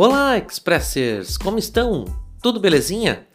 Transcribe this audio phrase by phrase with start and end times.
[0.00, 1.36] Olá, Expressers!
[1.36, 2.04] Como estão?
[2.40, 3.26] Tudo belezinha?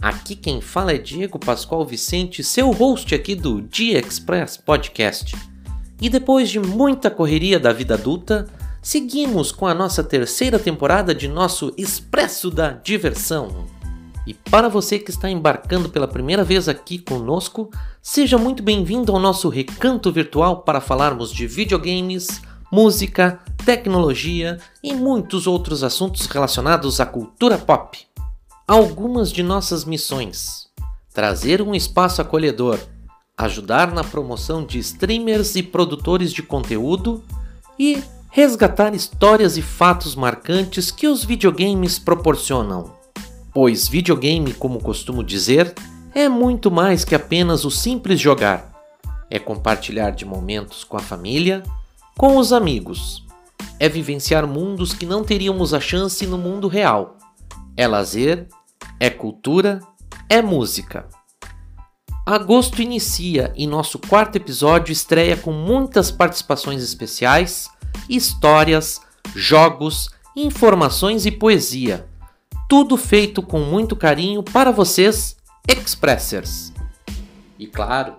[0.00, 5.36] Aqui quem fala é Diego Pascoal Vicente, seu host aqui do Dia Express Podcast.
[6.00, 8.48] E depois de muita correria da vida adulta,
[8.80, 13.66] seguimos com a nossa terceira temporada de nosso Expresso da Diversão.
[14.26, 17.68] E para você que está embarcando pela primeira vez aqui conosco,
[18.00, 22.40] seja muito bem-vindo ao nosso recanto virtual para falarmos de videogames,
[22.70, 27.98] música, tecnologia e muitos outros assuntos relacionados à cultura pop.
[28.66, 30.68] Algumas de nossas missões:
[31.12, 32.78] trazer um espaço acolhedor,
[33.36, 37.22] ajudar na promoção de streamers e produtores de conteúdo
[37.78, 42.92] e resgatar histórias e fatos marcantes que os videogames proporcionam.
[43.52, 45.74] Pois videogame, como costumo dizer,
[46.14, 48.72] é muito mais que apenas o simples jogar.
[49.30, 51.62] É compartilhar de momentos com a família,
[52.18, 53.24] com os amigos.
[53.80, 57.16] É vivenciar mundos que não teríamos a chance no mundo real.
[57.74, 58.46] É lazer,
[59.00, 59.80] é cultura,
[60.28, 61.08] é música.
[62.26, 67.70] Agosto inicia e nosso quarto episódio estreia com muitas participações especiais,
[68.06, 69.00] histórias,
[69.34, 72.06] jogos, informações e poesia
[72.68, 76.70] tudo feito com muito carinho para vocês, Expressers.
[77.58, 78.16] E claro,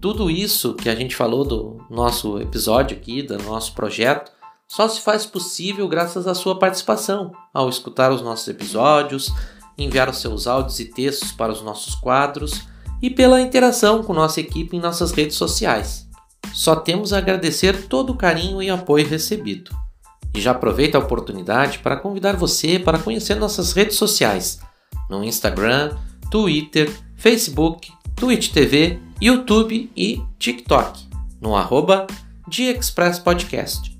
[0.00, 4.30] tudo isso que a gente falou do nosso episódio aqui, do nosso projeto,
[4.68, 9.32] só se faz possível graças à sua participação, ao escutar os nossos episódios,
[9.76, 12.62] enviar os seus áudios e textos para os nossos quadros
[13.00, 16.06] e pela interação com nossa equipe em nossas redes sociais.
[16.52, 19.70] Só temos a agradecer todo o carinho e apoio recebido.
[20.34, 24.60] E já aproveita a oportunidade para convidar você para conhecer nossas redes sociais
[25.08, 25.96] no Instagram,
[26.30, 31.08] Twitter, Facebook, Twitch TV, YouTube e TikTok
[31.40, 32.06] no arroba
[32.46, 33.98] de Express Podcast.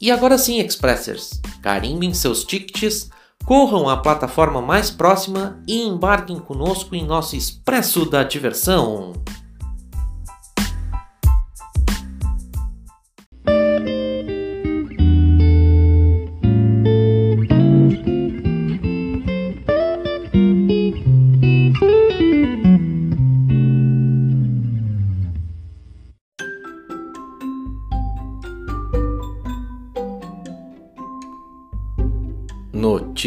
[0.00, 3.10] E agora sim, Expressers, carimbem seus tickets,
[3.44, 9.12] corram à plataforma mais próxima e embarquem conosco em nosso Expresso da Diversão.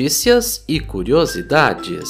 [0.05, 2.07] Notícias e curiosidades.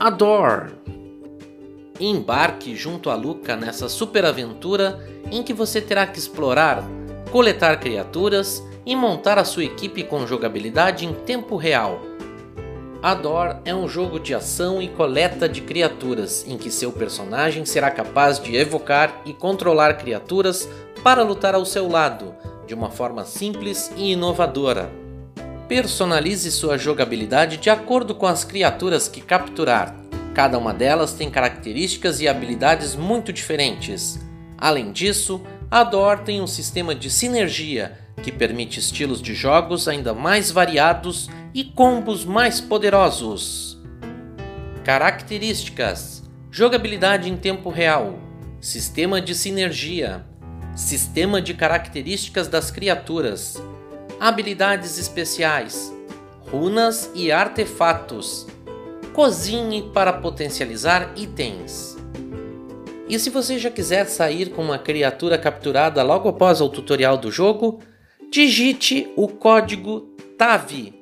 [0.00, 0.72] Adore.
[2.00, 4.98] Embarque junto a Luca nessa superaventura
[5.30, 6.82] em que você terá que explorar,
[7.30, 12.07] coletar criaturas e montar a sua equipe com jogabilidade em tempo real
[13.00, 17.92] Ador é um jogo de ação e coleta de criaturas, em que seu personagem será
[17.92, 20.68] capaz de evocar e controlar criaturas
[21.04, 22.34] para lutar ao seu lado,
[22.66, 24.90] de uma forma simples e inovadora.
[25.68, 29.94] Personalize sua jogabilidade de acordo com as criaturas que capturar.
[30.34, 34.18] Cada uma delas tem características e habilidades muito diferentes.
[34.56, 40.50] Além disso, Ador tem um sistema de sinergia que permite estilos de jogos ainda mais
[40.50, 43.78] variados e combos mais poderosos.
[44.84, 48.18] Características: jogabilidade em tempo real,
[48.60, 50.24] sistema de sinergia,
[50.74, 53.62] sistema de características das criaturas,
[54.20, 55.92] habilidades especiais,
[56.50, 58.46] runas e artefatos.
[59.12, 61.96] Cozinhe para potencializar itens.
[63.08, 67.30] E se você já quiser sair com uma criatura capturada logo após o tutorial do
[67.30, 67.80] jogo,
[68.30, 70.97] digite o código TAVE,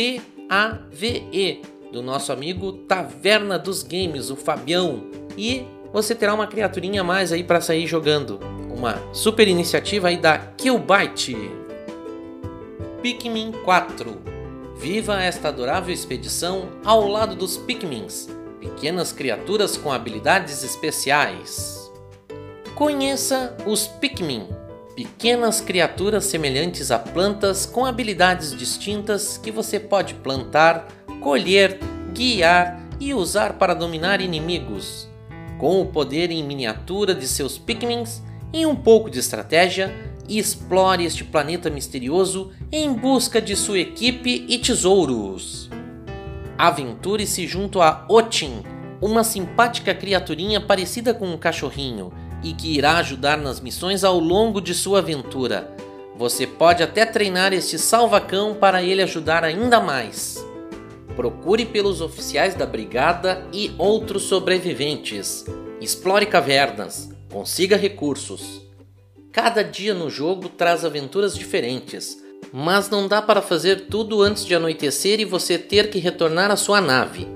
[0.00, 1.60] T-A-V-E,
[1.92, 5.04] do nosso amigo Taverna dos Games, o Fabião,
[5.36, 8.40] e você terá uma criaturinha a mais aí para sair jogando.
[8.74, 11.36] Uma super iniciativa aí da Killbyte.
[13.02, 14.22] Pikmin 4.
[14.74, 18.26] Viva esta adorável expedição ao lado dos Pikmins,
[18.58, 21.92] pequenas criaturas com habilidades especiais.
[22.74, 24.48] Conheça os Pikmin,
[24.94, 30.88] pequenas criaturas semelhantes a plantas com habilidades distintas que você pode plantar,
[31.20, 31.78] colher,
[32.12, 35.08] guiar e usar para dominar inimigos.
[35.58, 38.22] Com o poder em miniatura de seus Pikmins
[38.52, 39.94] e um pouco de estratégia,
[40.28, 45.68] explore este planeta misterioso em busca de sua equipe e tesouros.
[46.56, 48.62] Aventure-se junto a Otin,
[49.00, 54.60] uma simpática criaturinha parecida com um cachorrinho e que irá ajudar nas missões ao longo
[54.60, 55.74] de sua aventura.
[56.16, 60.44] Você pode até treinar este salvacão para ele ajudar ainda mais.
[61.16, 65.44] Procure pelos oficiais da brigada e outros sobreviventes.
[65.80, 68.62] Explore cavernas, consiga recursos.
[69.32, 72.18] Cada dia no jogo traz aventuras diferentes,
[72.52, 76.56] mas não dá para fazer tudo antes de anoitecer e você ter que retornar à
[76.56, 77.26] sua nave.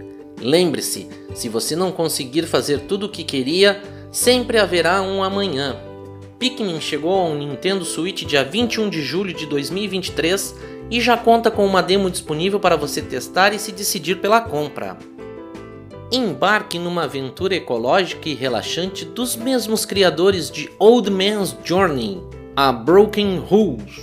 [0.41, 3.81] Lembre-se, se você não conseguir fazer tudo o que queria,
[4.15, 5.77] sempre haverá um amanhã.
[6.39, 10.55] Pikmin chegou ao Nintendo Switch dia 21 de julho de 2023
[10.89, 14.97] e já conta com uma demo disponível para você testar e se decidir pela compra.
[16.13, 22.23] Embarque numa aventura ecológica e relaxante dos mesmos criadores de Old Man's Journey,
[22.55, 24.01] a Broken Rules.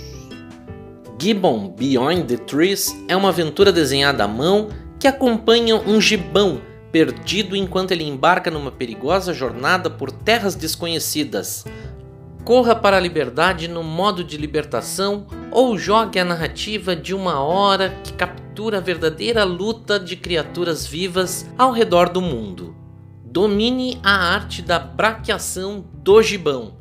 [1.18, 4.68] Gibbon Beyond the Trees é uma aventura desenhada à mão
[5.00, 6.60] que acompanha um gibão
[6.92, 11.64] perdido enquanto ele embarca numa perigosa jornada por terras desconhecidas.
[12.44, 17.96] Corra para a liberdade no modo de libertação ou jogue a narrativa de uma hora
[18.04, 22.76] que captura a verdadeira luta de criaturas vivas ao redor do mundo.
[23.24, 26.74] Domine a arte da braqueação do gibão,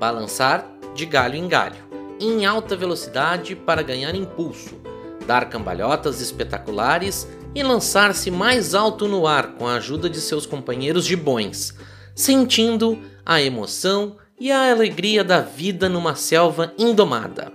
[0.00, 1.92] balançar de galho em galho
[2.22, 4.80] em alta velocidade para ganhar impulso,
[5.26, 11.04] dar cambalhotas espetaculares e lançar-se mais alto no ar com a ajuda de seus companheiros
[11.04, 11.74] de bões,
[12.14, 17.52] sentindo a emoção e a alegria da vida numa selva indomada.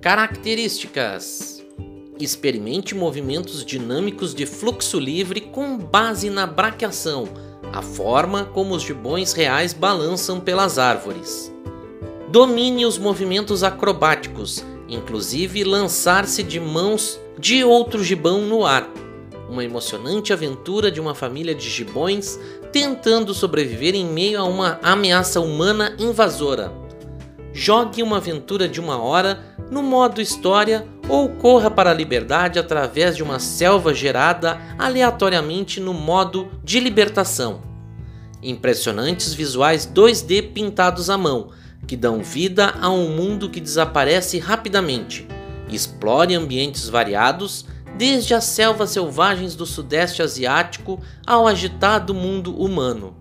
[0.00, 1.64] Características:
[2.20, 7.28] Experimente movimentos dinâmicos de fluxo livre com base na braqueação,
[7.72, 11.52] a forma como os gibões reais balançam pelas árvores.
[12.30, 18.88] Domine os movimentos acrobáticos, inclusive lançar-se de mãos de outro gibão no ar.
[19.48, 22.38] Uma emocionante aventura de uma família de gibões
[22.72, 26.72] tentando sobreviver em meio a uma ameaça humana invasora.
[27.52, 33.16] Jogue uma aventura de uma hora no modo história ou corra para a liberdade através
[33.16, 37.62] de uma selva gerada aleatoriamente no modo de libertação.
[38.42, 41.50] Impressionantes visuais 2D pintados à mão
[41.86, 45.26] que dão vida a um mundo que desaparece rapidamente.
[45.70, 47.64] Explore ambientes variados,
[47.96, 53.16] desde as selvas selvagens do Sudeste Asiático ao agitado mundo humano.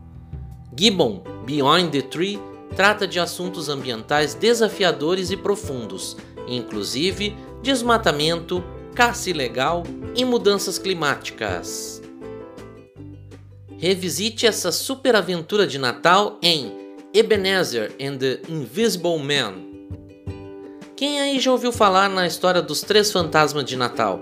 [0.77, 2.39] Gibbon, Beyond the Tree,
[2.75, 6.15] trata de assuntos ambientais desafiadores e profundos,
[6.47, 8.63] inclusive desmatamento,
[8.93, 9.83] caça ilegal
[10.15, 12.01] e mudanças climáticas.
[13.77, 16.86] Revisite essa super aventura de Natal em
[17.17, 19.55] Ebenezer and the Invisible Man.
[20.95, 24.21] Quem aí já ouviu falar na história dos três fantasmas de Natal?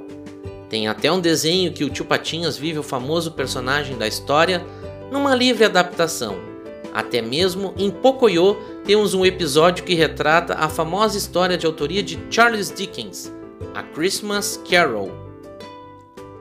[0.69, 4.65] Tem até um desenho que o tio Patinhas vive o famoso personagem da história
[5.12, 6.38] numa livre adaptação.
[6.94, 8.56] Até mesmo em Pocoyo
[8.86, 13.30] temos um episódio que retrata a famosa história de autoria de Charles Dickens,
[13.74, 15.12] A Christmas Carol.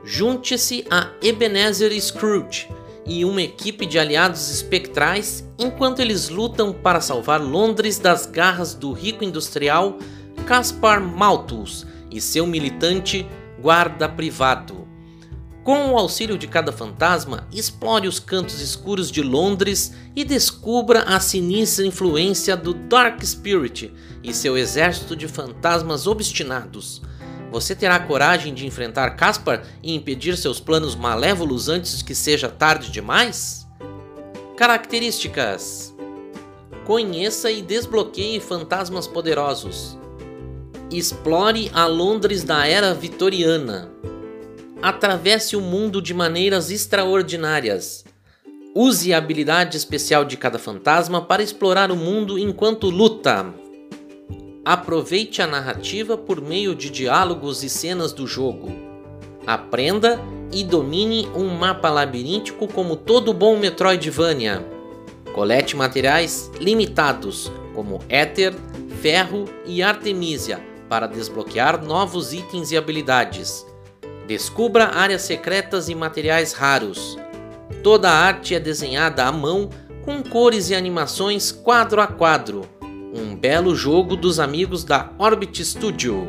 [0.05, 2.69] Junte-se a Ebenezer Scrooge
[3.05, 8.91] e uma equipe de aliados espectrais enquanto eles lutam para salvar Londres das garras do
[8.91, 9.97] rico industrial
[10.45, 13.27] Caspar Malthus e seu militante
[13.61, 14.85] guarda privado.
[15.63, 21.19] Com o auxílio de cada fantasma, explore os cantos escuros de Londres e descubra a
[21.19, 23.91] sinistra influência do Dark Spirit
[24.23, 27.01] e seu exército de fantasmas obstinados.
[27.55, 32.91] Você terá coragem de enfrentar Caspar e impedir seus planos malévolos antes que seja tarde
[32.91, 33.65] demais?
[34.57, 35.95] Características:
[36.83, 39.97] Conheça e desbloqueie fantasmas poderosos.
[40.91, 43.89] Explore a Londres da era vitoriana.
[44.81, 48.03] Atravesse o mundo de maneiras extraordinárias.
[48.75, 53.53] Use a habilidade especial de cada fantasma para explorar o mundo enquanto luta.
[54.65, 58.71] Aproveite a narrativa por meio de diálogos e cenas do jogo.
[59.45, 60.19] Aprenda
[60.51, 64.65] e domine um mapa labiríntico como todo bom Metroidvania.
[65.35, 68.55] Colete materiais limitados, como éter,
[69.03, 73.63] ferro e artemisia, para desbloquear novos itens e habilidades.
[74.25, 77.19] Descubra áreas secretas e materiais raros.
[77.83, 79.69] Toda a arte é desenhada à mão
[80.03, 82.67] com cores e animações quadro a quadro
[83.15, 86.27] um belo jogo dos amigos da Orbit Studio.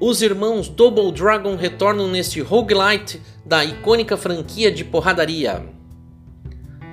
[0.00, 5.66] Os irmãos Double Dragon retornam neste roguelite da icônica franquia de porradaria.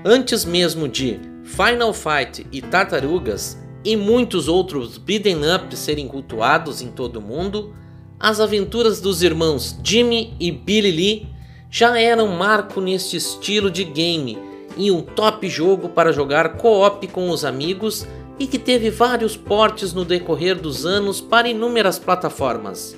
[0.04, 6.88] Antes mesmo de Final Fight e Tartarugas e muitos outros beat'em up serem cultuados em
[6.88, 7.76] todo o mundo,
[8.20, 11.28] as aventuras dos irmãos Jimmy e Billy Lee
[11.70, 14.40] já eram marco neste estilo de game
[14.76, 18.08] e um top jogo para jogar co-op com os amigos
[18.40, 22.96] e que teve vários portes no decorrer dos anos para inúmeras plataformas.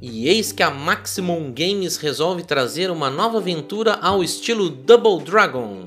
[0.00, 5.86] E eis que a Maximum Games resolve trazer uma nova aventura ao estilo Double Dragon.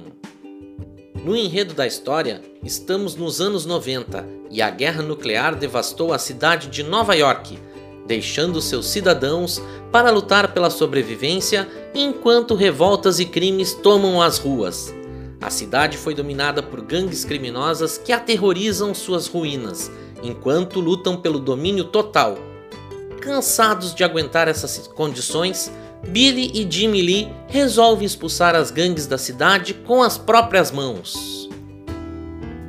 [1.23, 6.67] No enredo da história, estamos nos anos 90 e a guerra nuclear devastou a cidade
[6.67, 7.57] de Nova York,
[8.05, 9.61] deixando seus cidadãos
[9.91, 14.93] para lutar pela sobrevivência enquanto revoltas e crimes tomam as ruas.
[15.41, 21.85] A cidade foi dominada por gangues criminosas que aterrorizam suas ruínas, enquanto lutam pelo domínio
[21.85, 22.37] total
[23.21, 25.71] Cansados de aguentar essas condições,
[26.07, 31.47] Billy e Jimmy Lee resolvem expulsar as gangues da cidade com as próprias mãos.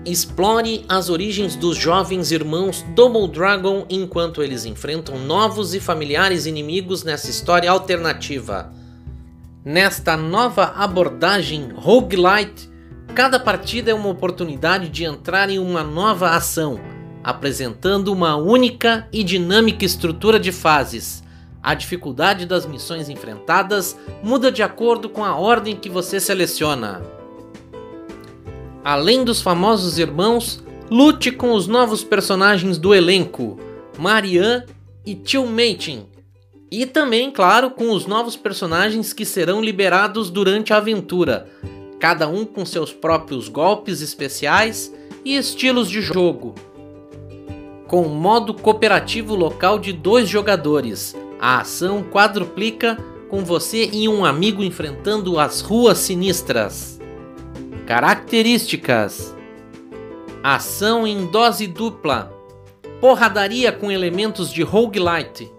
[0.04, 7.02] Explore as origens dos jovens irmãos Double Dragon enquanto eles enfrentam novos e familiares inimigos
[7.02, 8.70] nessa história alternativa.
[9.64, 12.68] Nesta nova abordagem roguelite,
[13.14, 16.80] cada partida é uma oportunidade de entrar em uma nova ação
[17.22, 21.22] apresentando uma única e dinâmica estrutura de fases.
[21.62, 27.00] A dificuldade das missões enfrentadas muda de acordo com a ordem que você seleciona.
[28.84, 33.60] Além dos famosos irmãos, lute com os novos personagens do elenco,
[33.96, 34.64] Marianne
[35.06, 36.06] e Tio Mating,
[36.72, 41.48] e também, claro, com os novos personagens que serão liberados durante a aventura,
[42.00, 44.92] cada um com seus próprios golpes especiais
[45.24, 46.54] e estilos de jogo
[47.92, 51.14] com modo cooperativo local de dois jogadores.
[51.38, 52.96] A ação quadruplica
[53.28, 56.98] com você e um amigo enfrentando as ruas sinistras.
[57.86, 59.36] Características:
[60.42, 62.32] Ação em dose dupla.
[62.98, 65.52] Porradaria com elementos de roguelite.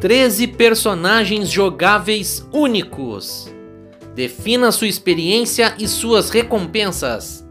[0.00, 3.54] 13 personagens jogáveis únicos.
[4.14, 7.46] Defina sua experiência e suas recompensas.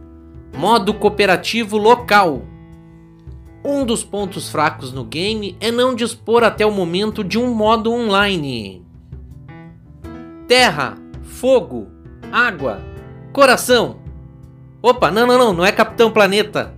[0.58, 2.42] Modo cooperativo local.
[3.64, 7.92] Um dos pontos fracos no game é não dispor até o momento de um modo
[7.92, 8.84] online.
[10.48, 11.88] Terra, fogo,
[12.32, 12.82] água,
[13.32, 13.98] coração.
[14.82, 16.74] Opa, não, não, não, não é Capitão Planeta.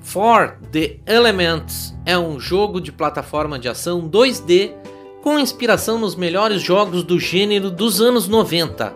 [0.00, 4.83] For the Elements é um jogo de plataforma de ação 2D
[5.24, 8.94] com inspiração nos melhores jogos do gênero dos anos 90.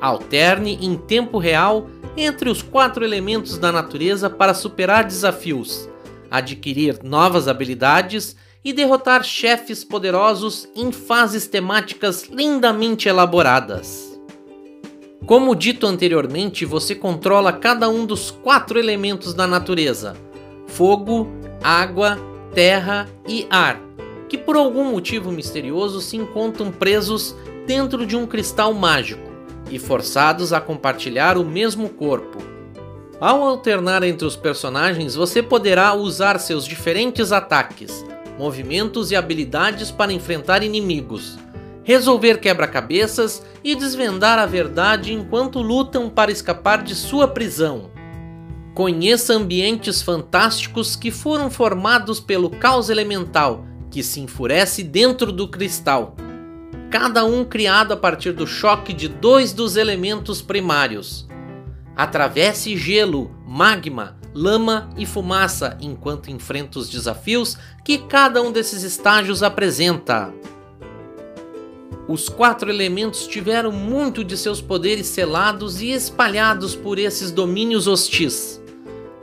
[0.00, 5.88] Alterne em tempo real entre os quatro elementos da natureza para superar desafios
[6.30, 14.20] adquirir novas habilidades e derrotar chefes poderosos em fases temáticas lindamente elaboradas.
[15.24, 20.16] Como dito anteriormente, você controla cada um dos quatro elementos da natureza:
[20.66, 21.28] fogo,
[21.62, 22.18] água,
[22.54, 23.80] terra e ar,
[24.28, 27.34] que por algum motivo misterioso se encontram presos
[27.66, 29.22] dentro de um cristal mágico
[29.70, 32.38] e forçados a compartilhar o mesmo corpo.
[33.20, 38.04] Ao alternar entre os personagens, você poderá usar seus diferentes ataques,
[38.38, 41.38] movimentos e habilidades para enfrentar inimigos,
[41.82, 47.90] resolver quebra-cabeças e desvendar a verdade enquanto lutam para escapar de sua prisão.
[48.74, 53.64] Conheça ambientes fantásticos que foram formados pelo caos elemental
[53.96, 56.14] que se enfurece dentro do cristal.
[56.90, 61.26] Cada um criado a partir do choque de dois dos elementos primários
[61.96, 69.42] Atravesse gelo, magma, lama e fumaça enquanto enfrenta os desafios que cada um desses estágios
[69.42, 70.30] apresenta.
[72.06, 78.60] Os quatro elementos tiveram muito de seus poderes selados e espalhados por esses domínios hostis.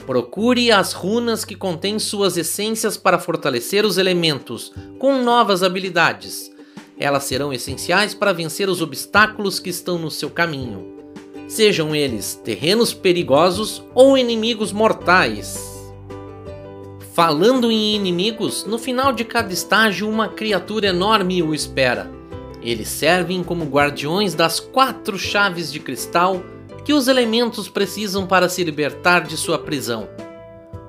[0.06, 6.52] Procure as runas que contêm suas essências para fortalecer os elementos com novas habilidades.
[6.98, 10.94] Elas serão essenciais para vencer os obstáculos que estão no seu caminho
[11.54, 15.72] sejam eles terrenos perigosos ou inimigos mortais.
[17.14, 22.10] Falando em inimigos, no final de cada estágio uma criatura enorme o espera.
[22.62, 26.44] Eles servem como guardiões das quatro chaves de cristal
[26.86, 30.08] que os elementos precisam para se libertar de sua prisão.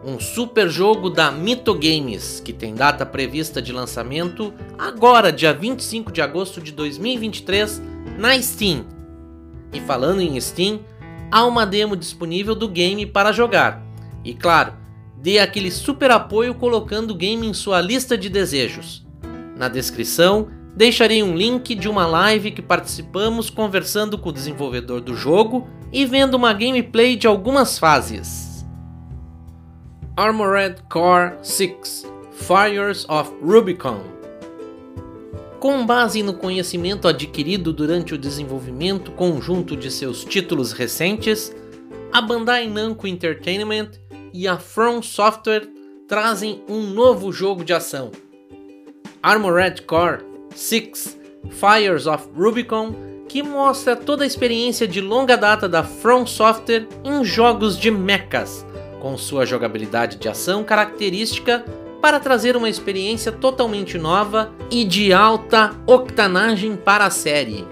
[0.05, 6.13] Um super jogo da Mito Games, que tem data prevista de lançamento agora, dia 25
[6.13, 7.81] de agosto de 2023,
[8.19, 8.85] na Steam
[9.75, 10.81] e falando em Steam,
[11.31, 13.83] há uma demo disponível do game para jogar.
[14.25, 14.73] E claro,
[15.17, 19.05] dê aquele super apoio colocando o game em sua lista de desejos.
[19.57, 25.15] Na descrição, deixarei um link de uma live que participamos conversando com o desenvolvedor do
[25.15, 28.67] jogo e vendo uma gameplay de algumas fases.
[30.17, 34.15] Armored Core 6 Fires of Rubicon
[35.65, 41.57] com base no conhecimento adquirido durante o desenvolvimento conjunto de seus títulos recentes,
[42.13, 43.93] a Bandai Namco Entertainment
[44.31, 45.67] e a From Software
[46.07, 48.13] trazem um novo jogo de ação.
[49.23, 51.19] Armored Core 6
[51.51, 52.95] Fires of Rubicon,
[53.29, 58.65] que mostra toda a experiência de longa data da From Software em jogos de mechas,
[59.01, 61.65] com sua jogabilidade de ação característica
[62.01, 67.67] para trazer uma experiência totalmente nova e de alta octanagem para a série.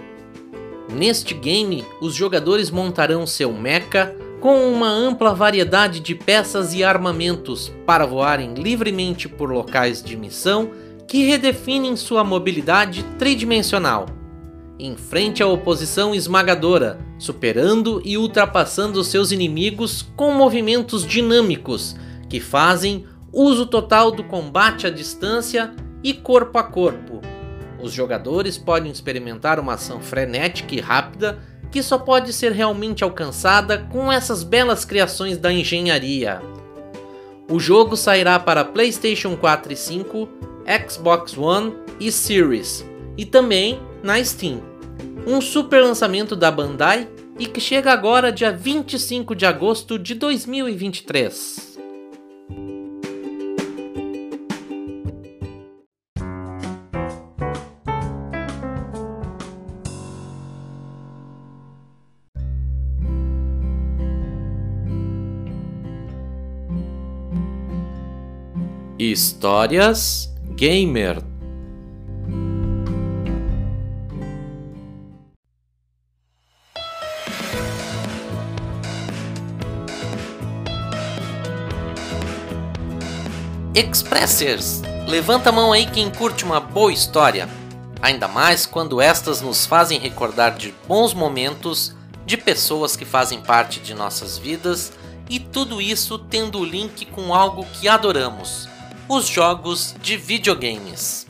[0.90, 7.72] Neste game, os jogadores montarão seu mecha com uma ampla variedade de peças e armamentos
[7.86, 10.70] para voarem livremente por locais de missão
[11.12, 14.06] que redefinem sua mobilidade tridimensional.
[14.78, 21.94] Em frente à oposição esmagadora, superando e ultrapassando seus inimigos com movimentos dinâmicos
[22.30, 27.20] que fazem uso total do combate à distância e corpo a corpo.
[27.78, 31.40] Os jogadores podem experimentar uma ação frenética e rápida
[31.70, 36.40] que só pode ser realmente alcançada com essas belas criações da engenharia.
[37.50, 40.51] O jogo sairá para PlayStation 4 e 5,
[40.88, 42.84] Xbox One e Series,
[43.16, 44.62] e também na Steam.
[45.26, 51.72] Um super lançamento da Bandai e que chega agora dia 25 de agosto de 2023.
[68.98, 70.31] Histórias
[70.62, 71.20] Gamer
[83.74, 84.82] Expressers!
[85.08, 87.48] Levanta a mão aí quem curte uma boa história,
[88.00, 91.92] ainda mais quando estas nos fazem recordar de bons momentos,
[92.24, 94.92] de pessoas que fazem parte de nossas vidas
[95.28, 98.70] e tudo isso tendo link com algo que adoramos
[99.14, 101.26] os jogos de videogames.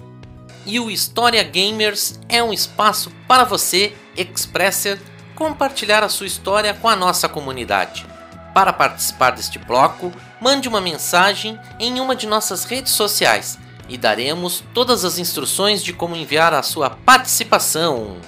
[0.65, 5.01] E o História Gamers é um espaço para você, Expresser,
[5.35, 8.07] compartilhar a sua história com a nossa comunidade.
[8.55, 14.63] Para participar deste bloco, mande uma mensagem em uma de nossas redes sociais e daremos
[14.73, 18.19] todas as instruções de como enviar a sua participação.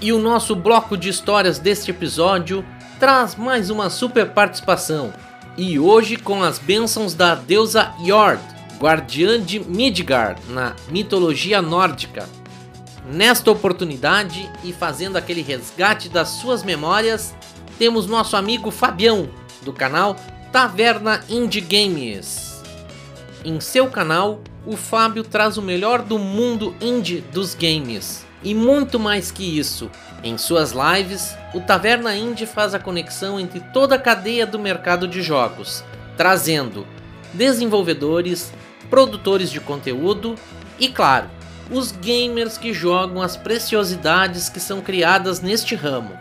[0.00, 2.64] E o nosso bloco de histórias deste episódio
[3.00, 5.12] traz mais uma super participação
[5.56, 8.42] e hoje com as bênçãos da deusa Jord,
[8.78, 12.28] guardiã de Midgard na mitologia nórdica.
[13.06, 17.34] Nesta oportunidade e fazendo aquele resgate das suas memórias,
[17.78, 19.28] temos nosso amigo Fabião,
[19.62, 20.16] do canal
[20.50, 22.62] Taverna Indie Games.
[23.44, 28.24] Em seu canal, o Fábio traz o melhor do mundo indie dos games.
[28.42, 29.90] E muito mais que isso,
[30.22, 35.08] em suas lives, o Taverna Indie faz a conexão entre toda a cadeia do mercado
[35.08, 35.82] de jogos,
[36.16, 36.86] trazendo
[37.32, 38.52] desenvolvedores,
[38.88, 40.36] produtores de conteúdo
[40.78, 41.28] e, claro,
[41.70, 46.16] os gamers que jogam as preciosidades que são criadas neste ramo.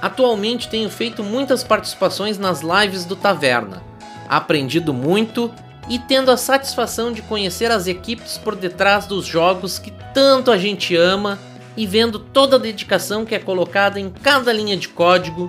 [0.00, 3.82] Atualmente tenho feito muitas participações nas lives do Taverna,
[4.28, 5.52] aprendido muito
[5.88, 10.58] e tendo a satisfação de conhecer as equipes por detrás dos jogos que tanto a
[10.58, 11.38] gente ama
[11.76, 15.48] e vendo toda a dedicação que é colocada em cada linha de código,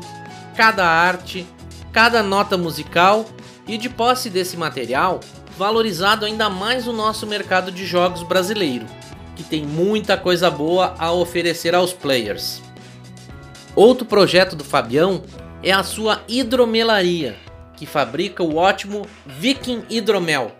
[0.56, 1.46] cada arte,
[1.92, 3.26] cada nota musical
[3.68, 5.20] e de posse desse material,
[5.58, 8.86] valorizado ainda mais o nosso mercado de jogos brasileiro,
[9.36, 12.62] que tem muita coisa boa a oferecer aos players.
[13.76, 15.24] Outro projeto do Fabião
[15.62, 17.36] é a sua hidromelaria,
[17.76, 20.52] que fabrica o ótimo Viking Hidromel,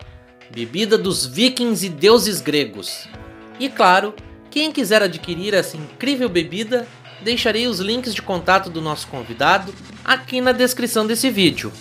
[0.50, 3.08] bebida dos vikings e deuses gregos.
[3.58, 4.14] E claro,
[4.54, 6.86] quem quiser adquirir essa incrível bebida,
[7.22, 11.72] deixarei os links de contato do nosso convidado aqui na descrição desse vídeo.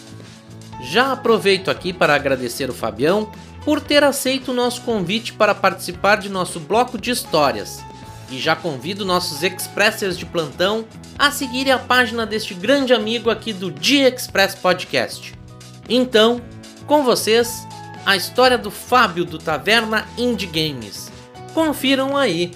[0.82, 3.32] Já aproveito aqui para agradecer o Fabião
[3.64, 7.80] por ter aceito o nosso convite para participar de nosso bloco de histórias.
[8.32, 10.84] E já convido nossos expressers de plantão
[11.20, 15.36] a seguirem a página deste grande amigo aqui do Dia Express Podcast.
[15.88, 16.42] Então,
[16.88, 17.68] com vocês,
[18.04, 21.12] a história do Fábio do Taverna Indie Games.
[21.54, 22.52] Confiram aí.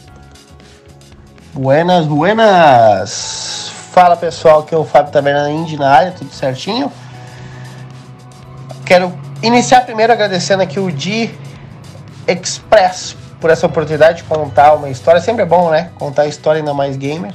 [1.58, 3.72] Buenas, buenas!
[3.91, 6.91] Fala pessoal, aqui é o Fábio Taverna Indie na área, tudo certinho?
[8.86, 11.32] Quero iniciar primeiro agradecendo aqui o Di
[12.28, 15.20] Express por essa oportunidade de contar uma história.
[15.20, 15.89] Sempre é bom, né?
[15.96, 17.34] Contar a história ainda mais gamer.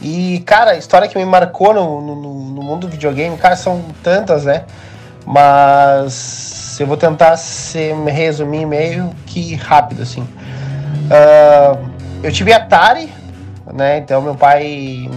[0.00, 3.84] E, cara, a história que me marcou no, no, no mundo do videogame, cara, são
[4.02, 4.64] tantas, né?
[5.26, 10.22] Mas eu vou tentar ser, resumir meio que rápido, assim.
[10.22, 11.90] Uh,
[12.22, 13.12] eu tive Atari,
[13.72, 13.98] né?
[13.98, 15.08] Então meu pai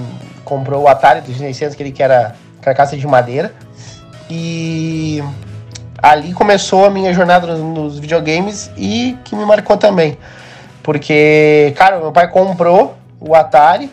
[0.43, 3.53] comprou o Atari 2600, aquele que era carcaça de madeira.
[4.29, 5.23] E
[6.01, 10.17] ali começou a minha jornada nos, videogames e que me marcou também.
[10.83, 13.91] Porque, cara, meu pai comprou o Atari,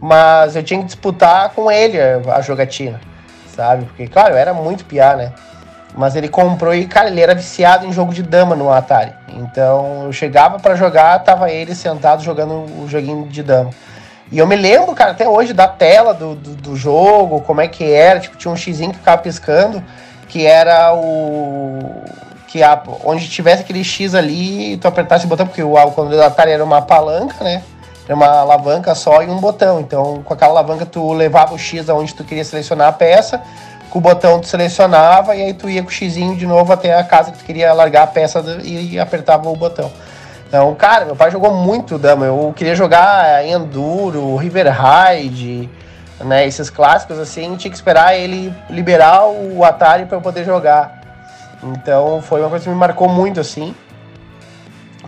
[0.00, 3.00] mas eu tinha que disputar com ele a, jogatina,
[3.54, 3.84] sabe?
[3.86, 5.32] Porque, claro, eu era muito piar, né?
[5.96, 9.12] Mas ele comprou e, cara, ele era viciado em jogo de dama no Atari.
[9.28, 13.70] Então eu chegava para jogar, tava ele sentado jogando o joguinho de dama.
[14.30, 17.68] E eu me lembro, cara, até hoje da tela do, do, do jogo, como é
[17.68, 18.20] que era.
[18.20, 19.82] Tipo, tinha um xizinho que ficava piscando,
[20.28, 22.02] que era o.
[22.48, 26.22] que a, onde tivesse aquele X ali, tu apertasse o botão, porque o, quando o
[26.22, 27.62] Atari era uma palanca, né?
[28.04, 29.80] Era uma alavanca só e um botão.
[29.80, 33.42] Então, com aquela alavanca, tu levava o X aonde tu queria selecionar a peça
[33.96, 36.94] com o botão tu selecionava e aí tu ia com o xizinho de novo até
[36.94, 39.90] a casa que tu queria largar a peça e apertava o botão.
[40.48, 42.26] Então, cara, meu pai jogou muito dama.
[42.26, 45.68] Eu queria jogar Enduro, River Ride,
[46.20, 51.00] né, esses clássicos assim, tinha que esperar ele liberar o Atari para eu poder jogar.
[51.62, 53.74] Então, foi uma coisa que me marcou muito assim.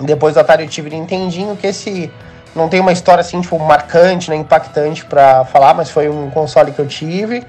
[0.01, 2.11] Depois do Atari eu tive Nintendinho, que esse
[2.55, 6.73] não tem uma história assim, tipo, marcante, né, impactante para falar, mas foi um console
[6.73, 7.47] que eu tive.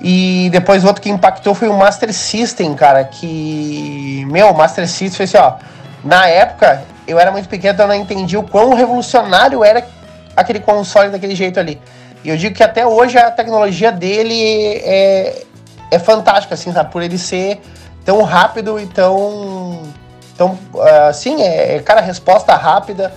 [0.00, 4.26] E depois outro que impactou foi o Master System, cara, que.
[4.30, 5.54] Meu, o Master System foi assim, ó.
[6.02, 9.86] Na época, eu era muito pequeno, então eu não entendi o quão revolucionário era
[10.36, 11.80] aquele console daquele jeito ali.
[12.24, 15.42] E eu digo que até hoje a tecnologia dele é,
[15.90, 16.90] é fantástica, assim, sabe?
[16.90, 17.60] Por ele ser
[18.04, 19.82] tão rápido e tão.
[20.36, 20.58] tão
[21.08, 23.12] assim, é, cara, resposta rápida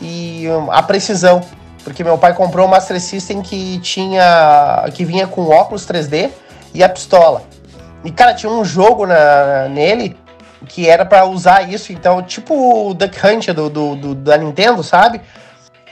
[0.00, 1.40] e a precisão.
[1.82, 4.84] Porque meu pai comprou um Master System que tinha.
[4.92, 6.30] que vinha com óculos 3D
[6.74, 7.42] e a pistola.
[8.04, 10.16] E, cara, tinha um jogo na, nele
[10.66, 11.92] que era para usar isso.
[11.92, 15.20] Então, tipo o Duck Hunt do, do, do da Nintendo, sabe?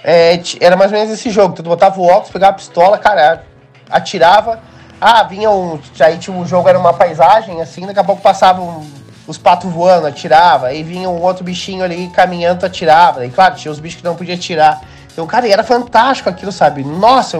[0.02, 1.54] É, era mais ou menos esse jogo.
[1.54, 3.44] Tu botava o óculos, pegava a pistola, cara,
[3.90, 4.60] atirava.
[5.00, 5.78] Ah, vinha um.
[6.00, 8.88] Aí tipo, o jogo era uma paisagem, assim, daqui a pouco passava um,
[9.26, 10.68] os patos voando, atirava.
[10.68, 13.24] Aí vinha um outro bichinho ali caminhando, atirava.
[13.24, 14.80] E claro, tinha os bichos que não podia tirar.
[15.12, 16.84] Então, cara, era fantástico aquilo, sabe?
[16.84, 17.38] Nossa,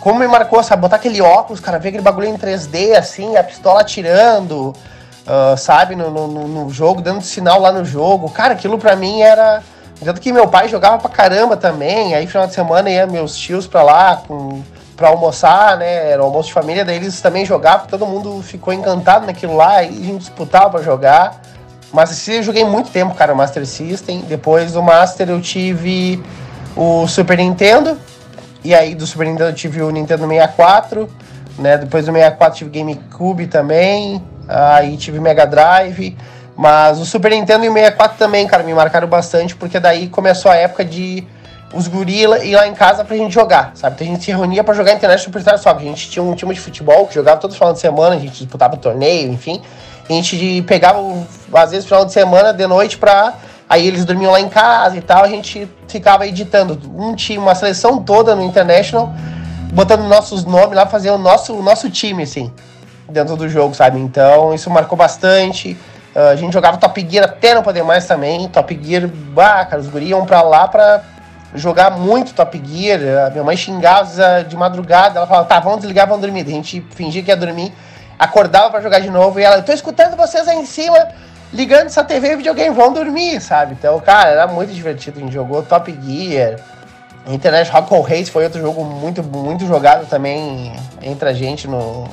[0.00, 0.82] como me marcou, sabe?
[0.82, 4.72] Botar aquele óculos, cara, ver aquele bagulho em 3D, assim, a pistola atirando,
[5.26, 5.94] uh, sabe?
[5.94, 8.30] No, no, no, jogo, dando sinal lá no jogo.
[8.30, 9.62] Cara, aquilo pra mim era.
[10.02, 12.14] Tanto que meu pai jogava pra caramba também.
[12.14, 14.62] Aí, final de semana, ia meus tios pra lá com,
[14.96, 16.10] pra almoçar, né?
[16.10, 19.88] Era almoço de família, daí eles também jogavam, todo mundo ficou encantado naquilo lá e
[19.88, 21.40] a gente disputava pra jogar.
[21.92, 24.22] Mas eu joguei muito tempo, cara, o Master System.
[24.28, 26.22] Depois do Master eu tive
[26.76, 27.98] o Super Nintendo.
[28.62, 31.08] E aí do Super Nintendo eu tive o Nintendo 64,
[31.58, 31.78] né?
[31.78, 34.22] Depois do 64 tive GameCube também.
[34.48, 36.16] Aí tive Mega Drive.
[36.56, 40.50] Mas o Super Nintendo e o 64 também, cara, me marcaram bastante, porque daí começou
[40.50, 41.26] a época de
[41.74, 43.96] os gorila ir lá em casa pra gente jogar, sabe?
[43.96, 45.82] Então a gente se reunia pra jogar internet Superstar Soccer.
[45.82, 48.38] A gente tinha um time de futebol que jogava todo final de semana, a gente
[48.38, 49.60] disputava torneio, enfim.
[50.08, 50.98] A gente pegava,
[51.52, 53.34] às vezes, final de semana, de noite, pra
[53.68, 57.54] Aí eles dormiam lá em casa e tal, a gente ficava editando um time, uma
[57.54, 59.12] seleção toda no International,
[59.72, 62.52] botando nossos nomes lá, fazendo o nosso, o nosso time, assim,
[63.08, 63.98] dentro do jogo, sabe?
[63.98, 65.76] Então isso marcou bastante.
[66.14, 68.48] Uh, a gente jogava Top Gear até não poder mais também.
[68.48, 71.02] Top Gear, bah, cara, os guriam pra lá pra
[71.54, 73.26] jogar muito Top Gear.
[73.26, 76.42] A minha mãe xingava de madrugada, ela falava, tá, vamos desligar, vamos dormir.
[76.42, 77.72] A gente fingia que ia dormir,
[78.18, 81.08] acordava para jogar de novo e ela, tô escutando vocês aí em cima
[81.52, 83.74] ligando essa TV e videogame, vão dormir, sabe?
[83.78, 85.18] Então, cara, era muito divertido.
[85.18, 86.56] A gente jogou Top Gear.
[87.28, 92.04] Internet Rock Race foi outro jogo muito, muito jogado também entre a gente no.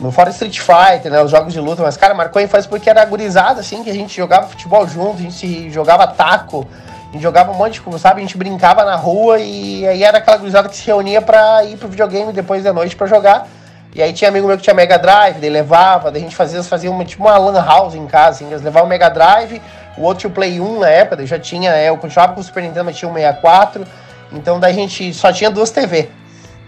[0.00, 1.22] No fora Street Fighter, né?
[1.22, 1.82] Os jogos de luta.
[1.82, 5.18] Mas, cara, marcou a infância porque era gurizada, assim, que a gente jogava futebol junto,
[5.18, 6.66] a gente jogava taco,
[7.10, 8.20] a gente jogava um monte de coisa, sabe?
[8.20, 11.76] A gente brincava na rua e aí era aquela gurizada que se reunia pra ir
[11.76, 13.46] pro videogame depois da noite pra jogar.
[13.94, 16.62] E aí tinha amigo meu que tinha Mega Drive, ele levava, daí a gente fazia,
[16.62, 19.60] fazia uma, tipo uma lan house em casa, assim, eles levavam o Mega Drive,
[19.98, 22.40] o outro tinha o Play 1 na época, daí já tinha, é, eu continuava com
[22.40, 23.84] o Super Nintendo, mas tinha o 64,
[24.32, 26.08] então daí a gente só tinha duas TV,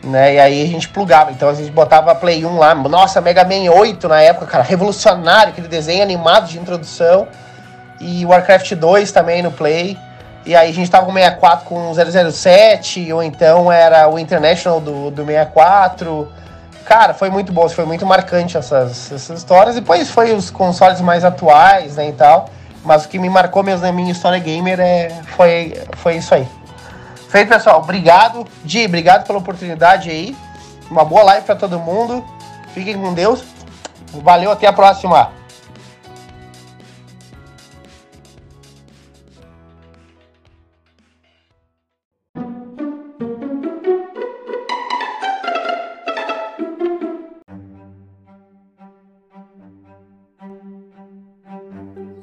[0.02, 3.44] né, e aí a gente plugava, então a gente botava Play 1 lá, nossa, Mega
[3.44, 7.28] Man 8 na época, cara, revolucionário, aquele desenho animado de introdução,
[8.00, 9.96] e Warcraft 2 também no Play,
[10.44, 15.10] e aí a gente tava com 64 com 007, ou então era o International do,
[15.10, 16.28] do 64,
[16.84, 19.74] Cara, foi muito bom, foi muito marcante essas, essas histórias.
[19.74, 22.48] Depois foi os consoles mais atuais, né, e tal.
[22.84, 26.46] Mas o que me marcou mesmo na minha história gamer é, foi, foi isso aí.
[27.32, 27.80] Feito, pessoal.
[27.80, 28.46] Obrigado.
[28.62, 30.36] Di, obrigado pela oportunidade aí.
[30.90, 32.22] Uma boa live para todo mundo.
[32.74, 33.42] Fiquem com Deus.
[34.22, 35.32] Valeu, até a próxima.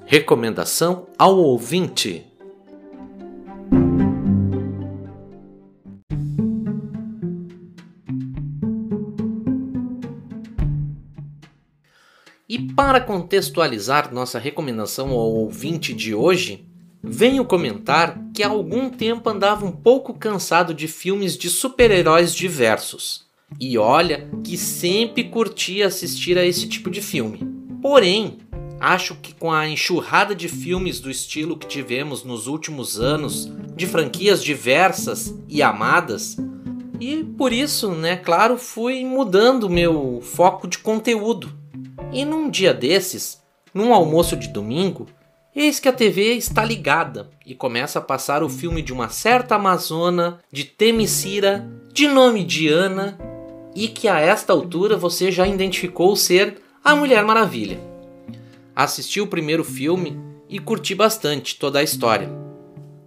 [0.05, 2.29] Recomendação ao ouvinte.
[12.89, 16.65] Para contextualizar nossa recomendação ao ouvinte de hoje,
[17.03, 23.27] venho comentar que há algum tempo andava um pouco cansado de filmes de super-heróis diversos.
[23.59, 27.47] E olha que sempre curti assistir a esse tipo de filme.
[27.79, 28.39] Porém,
[28.79, 33.85] acho que com a enxurrada de filmes do estilo que tivemos nos últimos anos, de
[33.85, 36.37] franquias diversas e amadas,
[36.99, 41.58] e por isso, né, claro, fui mudando meu foco de conteúdo
[42.11, 43.41] e num dia desses,
[43.73, 45.07] num almoço de domingo,
[45.55, 49.55] eis que a TV está ligada e começa a passar o filme de uma certa
[49.55, 53.17] amazona de Temicira, de nome Diana,
[53.75, 57.79] e que a esta altura você já identificou ser a Mulher Maravilha.
[58.75, 62.29] Assisti o primeiro filme e curti bastante toda a história.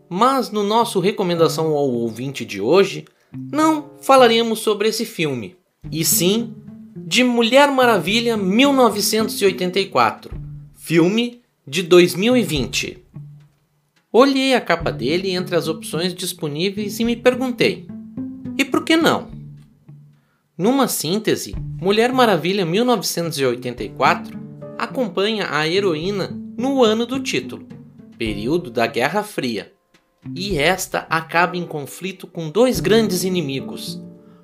[0.08, 3.04] Mas no nosso recomendação ao ouvinte de hoje,
[3.50, 5.56] não falaremos sobre esse filme,
[5.90, 6.54] e sim
[6.94, 10.30] de Mulher Maravilha 1984,
[10.74, 12.98] filme de 2020.
[14.12, 17.86] Olhei a capa dele entre as opções disponíveis e me perguntei:
[18.58, 19.30] e por que não?
[20.56, 24.38] Numa síntese, Mulher Maravilha 1984
[24.76, 27.66] acompanha a heroína no ano do título,
[28.18, 29.72] período da Guerra Fria,
[30.36, 33.98] e esta acaba em conflito com dois grandes inimigos,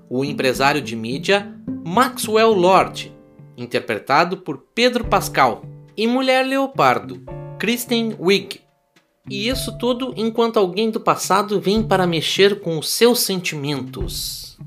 [0.08, 1.57] o empresário de mídia
[1.90, 3.10] Maxwell Lord,
[3.56, 5.62] interpretado por Pedro Pascal,
[5.96, 7.22] e Mulher Leopardo,
[7.58, 8.60] Kristen Wiig.
[9.28, 14.58] E isso tudo enquanto alguém do passado vem para mexer com os seus sentimentos.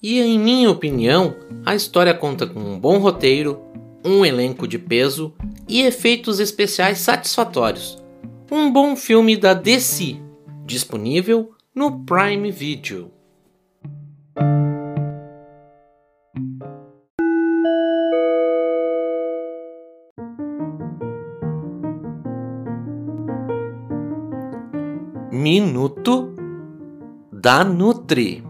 [0.00, 1.34] E em minha opinião,
[1.66, 3.60] a história conta com um bom roteiro,
[4.04, 5.34] um elenco de peso
[5.68, 8.00] e efeitos especiais satisfatórios.
[8.48, 10.20] Um bom filme da DC,
[10.64, 13.10] disponível no Prime Video.
[25.44, 26.34] Minuto
[27.30, 28.42] da Nutri.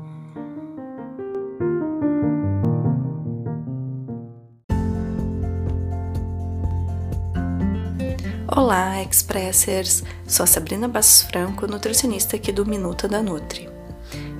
[8.46, 10.04] Olá, Expressers!
[10.24, 13.68] Sou a Sabrina Bassos Franco, nutricionista aqui do Minuto da Nutri.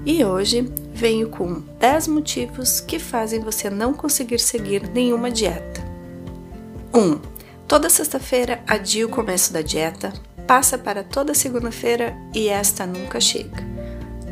[0.06, 5.82] E hoje venho com 10 motivos que fazem você não conseguir seguir nenhuma dieta.
[6.94, 7.00] 1.
[7.00, 7.20] Um,
[7.66, 10.12] toda sexta-feira adia o começo da dieta
[10.46, 13.62] passa para toda segunda-feira e esta nunca chega.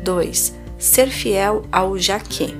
[0.03, 0.53] 2.
[0.77, 2.55] Ser fiel ao já que.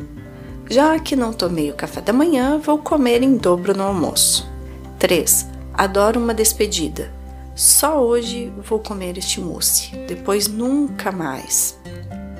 [0.69, 4.49] Já que não tomei o café da manhã, vou comer em dobro no almoço.
[4.97, 5.47] 3.
[5.73, 7.11] Adoro uma despedida.
[7.55, 11.77] Só hoje vou comer este mousse, depois nunca mais.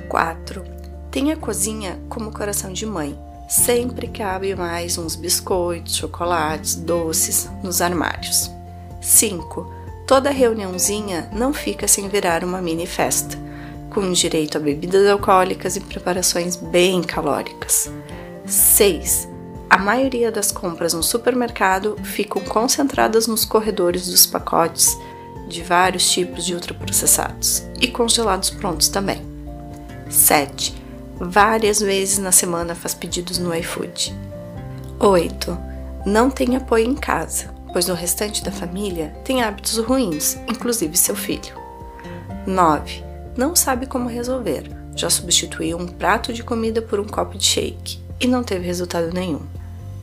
[0.08, 0.64] 4.
[1.10, 3.16] Tenha a cozinha como coração de mãe.
[3.48, 8.50] Sempre cabe mais uns biscoitos, chocolates, doces nos armários.
[9.00, 13.38] 5 Toda reuniãozinha não fica sem virar uma mini festa,
[13.88, 17.90] com direito a bebidas alcoólicas e preparações bem calóricas.
[18.44, 19.26] 6.
[19.70, 24.94] A maioria das compras no supermercado ficam concentradas nos corredores dos pacotes
[25.48, 29.22] de vários tipos de ultraprocessados e congelados prontos também.
[30.10, 30.74] 7.
[31.18, 34.14] Várias vezes na semana faz pedidos no iFood.
[35.00, 35.58] 8.
[36.04, 41.16] Não tem apoio em casa pois o restante da família tem hábitos ruins, inclusive seu
[41.16, 41.60] filho.
[42.46, 43.02] 9.
[43.36, 44.70] Não sabe como resolver.
[44.94, 49.12] Já substituiu um prato de comida por um copo de shake e não teve resultado
[49.12, 49.40] nenhum.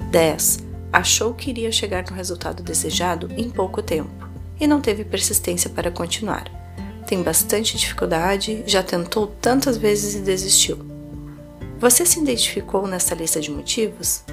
[0.10, 0.60] 10.
[0.92, 4.30] Achou que iria chegar no resultado desejado em pouco tempo
[4.60, 6.52] e não teve persistência para continuar.
[7.08, 10.78] Tem bastante dificuldade, já tentou tantas vezes e desistiu.
[11.80, 14.26] Você se identificou nessa lista de motivos?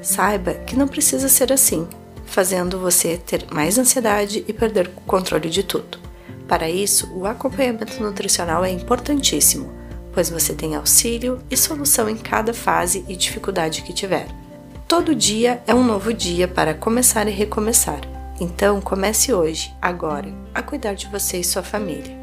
[0.00, 1.88] Saiba que não precisa ser assim
[2.26, 5.98] fazendo você ter mais ansiedade e perder o controle de tudo.
[6.48, 9.72] Para isso, o acompanhamento nutricional é importantíssimo,
[10.12, 14.28] pois você tem auxílio e solução em cada fase e dificuldade que tiver.
[14.86, 18.00] Todo dia é um novo dia para começar e recomeçar.
[18.38, 22.16] Então, comece hoje, agora, a cuidar de você e sua família.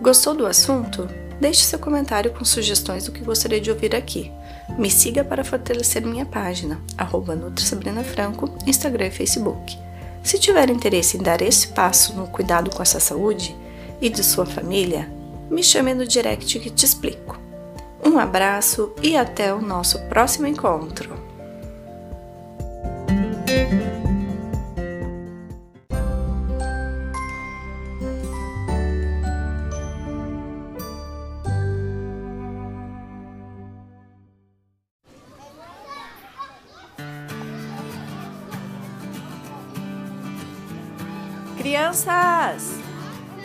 [0.00, 1.08] Gostou do assunto?
[1.40, 4.30] Deixe seu comentário com sugestões do que gostaria de ouvir aqui.
[4.78, 7.36] Me siga para fortalecer minha página, arroba
[8.04, 9.78] Franco, Instagram e Facebook.
[10.22, 13.54] Se tiver interesse em dar esse passo no cuidado com a sua saúde
[14.00, 15.08] e de sua família,
[15.50, 17.38] me chame no direct que te explico.
[18.04, 21.31] Um abraço e até o nosso próximo encontro!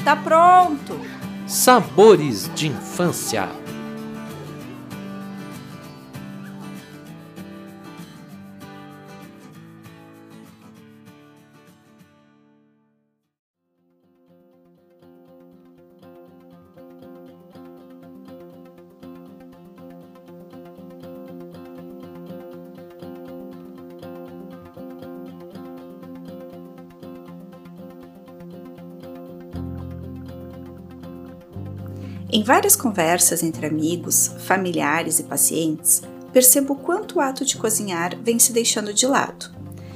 [0.08, 0.98] Tá pronto!
[1.46, 3.50] Sabores de infância.
[32.38, 38.38] Em várias conversas entre amigos, familiares e pacientes, percebo quanto o ato de cozinhar vem
[38.38, 39.50] se deixando de lado.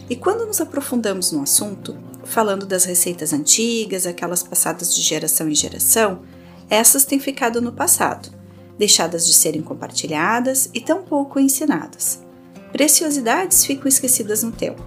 [0.10, 5.54] E quando nos aprofundamos no assunto, falando das receitas antigas, aquelas passadas de geração em
[5.54, 6.24] geração,
[6.68, 8.32] essas têm ficado no passado,
[8.76, 12.24] deixadas de serem compartilhadas e tão pouco ensinadas.
[12.72, 14.84] Preciosidades ficam esquecidas no tempo.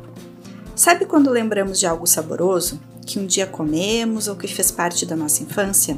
[0.75, 5.15] Sabe quando lembramos de algo saboroso, que um dia comemos ou que fez parte da
[5.15, 5.97] nossa infância?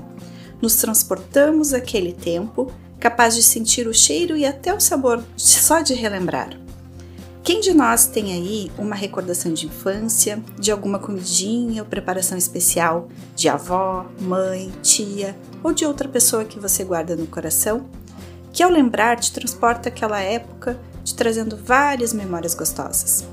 [0.61, 5.95] Nos transportamos àquele tempo, capaz de sentir o cheiro e até o sabor só de
[5.95, 6.59] relembrar.
[7.47, 13.07] Quem de nós tem aí uma recordação de infância, de alguma comidinha ou preparação especial
[13.37, 17.87] de avó, mãe, tia ou de outra pessoa que você guarda no coração,
[18.53, 23.25] que ao lembrar te transporta àquela época, te trazendo várias memórias gostosas?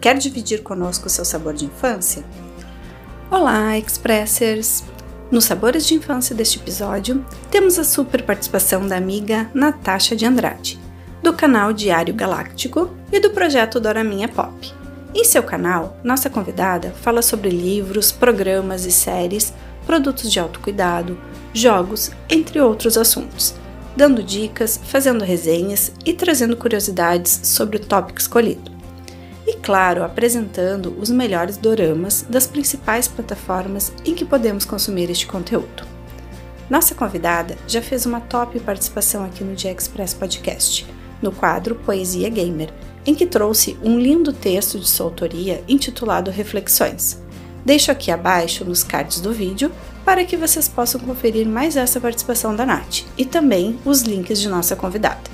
[0.00, 2.24] Quer dividir conosco o seu sabor de infância?
[3.30, 4.82] Olá, Expressers!
[5.30, 10.76] Nos Sabores de Infância deste episódio, temos a super participação da amiga Natasha de Andrade,
[11.22, 14.72] do canal Diário Galáctico e do projeto Dora Minha Pop.
[15.14, 19.54] Em seu canal, nossa convidada fala sobre livros, programas e séries,
[19.86, 21.16] produtos de autocuidado,
[21.54, 23.54] jogos, entre outros assuntos,
[23.96, 28.79] dando dicas, fazendo resenhas e trazendo curiosidades sobre o tópico escolhido
[29.50, 35.84] e, claro, apresentando os melhores doramas das principais plataformas em que podemos consumir este conteúdo.
[36.70, 40.86] Nossa convidada já fez uma top participação aqui no Dia Express Podcast,
[41.20, 42.72] no quadro Poesia Gamer,
[43.04, 47.20] em que trouxe um lindo texto de sua autoria intitulado Reflexões.
[47.64, 49.72] Deixo aqui abaixo nos cards do vídeo
[50.04, 54.48] para que vocês possam conferir mais essa participação da Nath e também os links de
[54.48, 55.28] nossa convidada.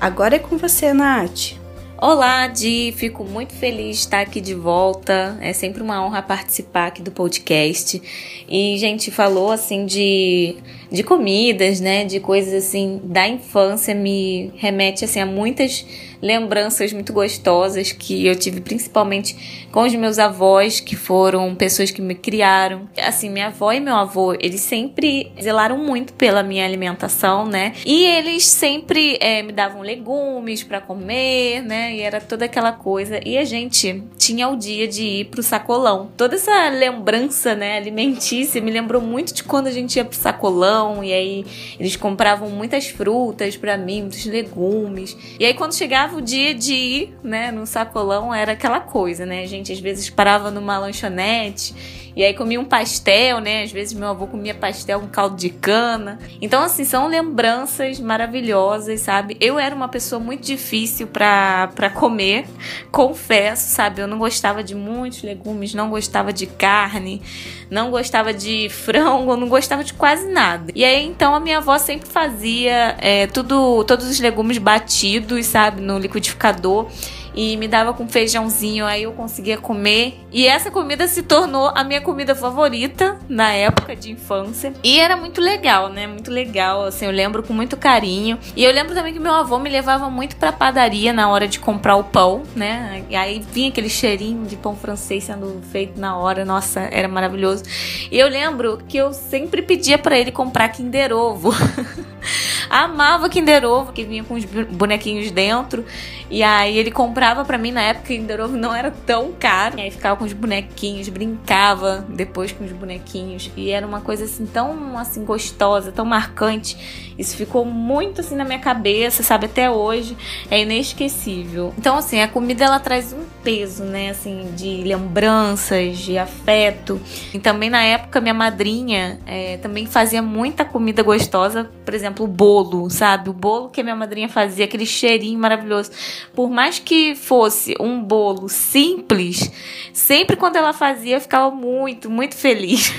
[0.00, 1.63] Agora é com você, Nath!
[2.06, 5.38] Olá, Di, fico muito feliz de estar aqui de volta.
[5.40, 7.98] É sempre uma honra participar aqui do podcast.
[8.46, 10.54] E, gente, falou assim de,
[10.92, 12.04] de comidas, né?
[12.04, 15.86] De coisas assim da infância, me remete assim a muitas
[16.24, 22.00] lembranças muito gostosas que eu tive principalmente com os meus avós, que foram pessoas que
[22.00, 22.88] me criaram.
[22.96, 27.74] Assim, minha avó e meu avô, eles sempre zelaram muito pela minha alimentação, né?
[27.84, 31.94] E eles sempre é, me davam legumes para comer, né?
[31.94, 33.20] E era toda aquela coisa.
[33.22, 36.10] E a gente tinha o dia de ir pro sacolão.
[36.16, 41.04] Toda essa lembrança, né, alimentícia me lembrou muito de quando a gente ia pro sacolão
[41.04, 41.44] e aí
[41.78, 45.16] eles compravam muitas frutas para mim, muitos legumes.
[45.38, 49.42] E aí quando chegava o dia de ir, né, no sacolão era aquela coisa, né?
[49.42, 53.62] A gente às vezes parava numa lanchonete e aí comia um pastel, né?
[53.62, 56.18] Às vezes meu avô comia pastel com caldo de cana.
[56.40, 59.36] Então, assim, são lembranças maravilhosas, sabe?
[59.40, 62.46] Eu era uma pessoa muito difícil para comer,
[62.92, 64.00] confesso, sabe?
[64.00, 67.20] Eu não gostava de muitos legumes, não gostava de carne,
[67.68, 70.72] não gostava de frango, não gostava de quase nada.
[70.74, 75.80] E aí, então, a minha avó sempre fazia é, tudo, todos os legumes batidos, sabe?
[75.80, 76.88] No liquidificador
[77.34, 80.20] e me dava com feijãozinho, aí eu conseguia comer.
[80.30, 84.72] E essa comida se tornou a minha comida favorita na época de infância.
[84.82, 86.06] E era muito legal, né?
[86.06, 88.38] Muito legal, assim, eu lembro com muito carinho.
[88.56, 91.58] E eu lembro também que meu avô me levava muito pra padaria na hora de
[91.58, 93.04] comprar o pão, né?
[93.10, 97.64] E aí vinha aquele cheirinho de pão francês sendo feito na hora, nossa, era maravilhoso.
[98.10, 101.52] E eu lembro que eu sempre pedia para ele comprar Kinder Ovo.
[102.70, 105.84] Amava Kinder Ovo, que vinha com os bonequinhos dentro.
[106.30, 109.78] E aí ele comprava para mim na época que Ovo não era tão caro.
[109.78, 113.50] E aí ficava com os bonequinhos, brincava depois com os bonequinhos.
[113.56, 117.14] E era uma coisa assim tão assim gostosa, tão marcante.
[117.18, 120.16] Isso ficou muito assim na minha cabeça, sabe, até hoje.
[120.50, 121.72] É inesquecível.
[121.78, 127.00] Então assim, a comida ela traz um peso, né, assim, de lembranças, de afeto.
[127.32, 132.28] E também na época minha madrinha é, também fazia muita comida gostosa, por exemplo, o
[132.28, 133.28] bolo, sabe?
[133.28, 135.90] O bolo que a minha madrinha fazia, aquele cheirinho maravilhoso
[136.34, 139.50] por mais que fosse um bolo simples,
[139.92, 142.92] sempre quando ela fazia eu ficava muito, muito feliz.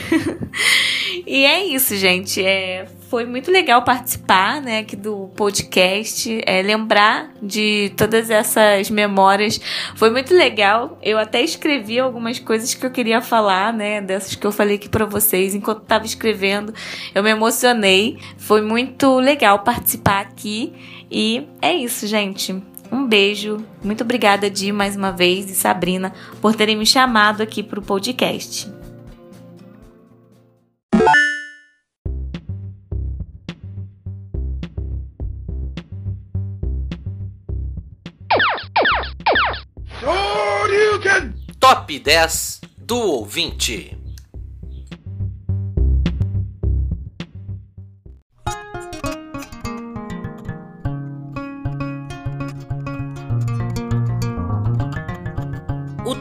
[1.25, 2.43] e é isso, gente.
[2.43, 9.59] É, foi muito legal participar né, aqui do podcast, é, lembrar de todas essas memórias.
[9.95, 10.97] Foi muito legal.
[11.01, 14.01] Eu até escrevi algumas coisas que eu queria falar, né?
[14.01, 16.73] Dessas que eu falei aqui para vocês enquanto estava escrevendo.
[17.13, 18.17] Eu me emocionei.
[18.37, 20.73] Foi muito legal participar aqui.
[21.09, 22.61] E é isso, gente.
[22.91, 23.63] Um beijo.
[23.83, 27.83] Muito obrigada, Di, mais uma vez, e Sabrina, por terem me chamado aqui para o
[27.83, 28.69] podcast.
[41.59, 43.97] Top 10 do ouvinte.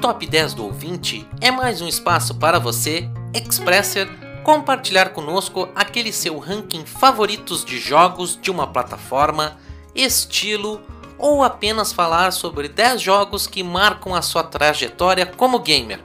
[0.05, 4.07] Top 10 do ouvinte é mais um espaço para você, Expresser,
[4.45, 9.57] compartilhar conosco aquele seu ranking favoritos de jogos de uma plataforma,
[9.95, 10.83] estilo
[11.17, 16.01] ou apenas falar sobre 10 jogos que marcam a sua trajetória como gamer.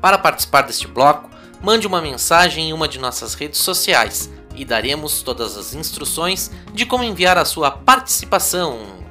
[0.00, 1.28] Para participar deste bloco,
[1.60, 6.86] mande uma mensagem em uma de nossas redes sociais e daremos todas as instruções de
[6.86, 9.02] como enviar a sua participação.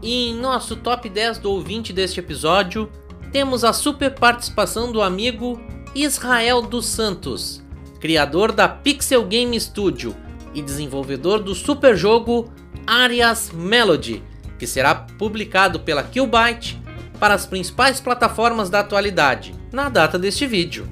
[0.00, 2.90] E em nosso top 10 do ouvinte deste episódio,
[3.34, 5.60] temos a super participação do amigo
[5.92, 7.60] Israel dos Santos,
[7.98, 10.14] criador da Pixel Game Studio
[10.54, 12.52] e desenvolvedor do super jogo
[12.86, 14.22] Arias Melody,
[14.56, 16.80] que será publicado pela Killbyte
[17.18, 20.86] para as principais plataformas da atualidade, na data deste vídeo.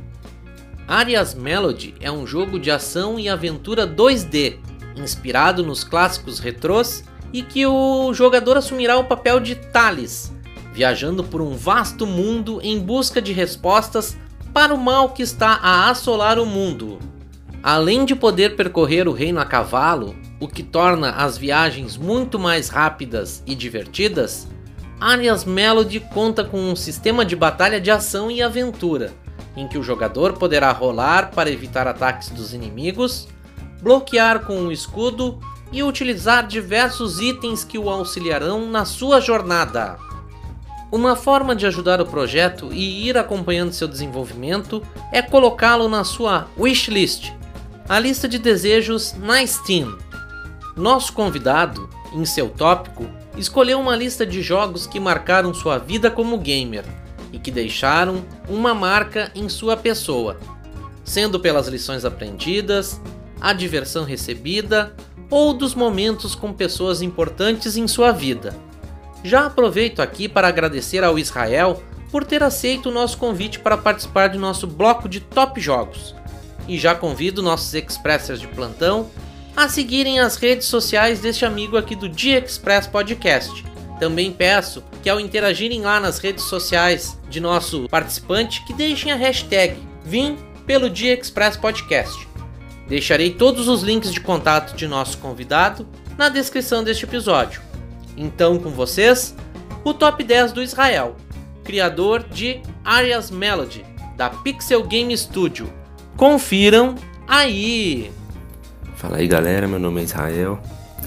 [0.88, 4.58] Arias Melody é um jogo de ação e aventura 2D,
[4.96, 10.32] inspirado nos clássicos retrôs e que o jogador assumirá o papel de Thales,
[10.72, 14.16] viajando por um vasto mundo em busca de respostas
[14.52, 16.98] para o mal que está a assolar o mundo.
[17.62, 22.68] Além de poder percorrer o reino a cavalo, o que torna as viagens muito mais
[22.68, 24.48] rápidas e divertidas,
[25.00, 29.12] Arias Melody conta com um sistema de batalha de ação e aventura,
[29.56, 33.28] em que o jogador poderá rolar para evitar ataques dos inimigos,
[33.80, 35.38] bloquear com um escudo
[35.72, 39.98] e utilizar diversos itens que o auxiliarão na sua jornada.
[40.92, 46.48] Uma forma de ajudar o projeto e ir acompanhando seu desenvolvimento é colocá-lo na sua
[46.54, 47.32] wishlist,
[47.88, 49.96] a lista de desejos na Steam.
[50.76, 56.36] Nosso convidado, em seu tópico, escolheu uma lista de jogos que marcaram sua vida como
[56.36, 56.84] gamer
[57.32, 60.38] e que deixaram uma marca em sua pessoa,
[61.02, 63.00] sendo pelas lições aprendidas,
[63.40, 64.94] a diversão recebida
[65.30, 68.54] ou dos momentos com pessoas importantes em sua vida.
[69.24, 74.28] Já aproveito aqui para agradecer ao Israel por ter aceito o nosso convite para participar
[74.28, 76.14] de nosso bloco de top jogos.
[76.68, 79.08] E já convido nossos expressers de plantão
[79.56, 83.64] a seguirem as redes sociais deste amigo aqui do Dia Express Podcast.
[83.98, 89.16] Também peço que ao interagirem lá nas redes sociais de nosso participante, que deixem a
[89.16, 92.28] hashtag Vim pelo Dia Express Podcast.
[92.88, 95.86] Deixarei todos os links de contato de nosso convidado
[96.18, 97.71] na descrição deste episódio.
[98.16, 99.34] Então, com vocês,
[99.84, 101.16] o top 10 do Israel,
[101.64, 103.84] criador de Arias Melody,
[104.16, 105.72] da Pixel Game Studio.
[106.16, 106.94] Confiram
[107.26, 108.12] aí!
[108.96, 110.60] Fala aí galera, meu nome é Israel,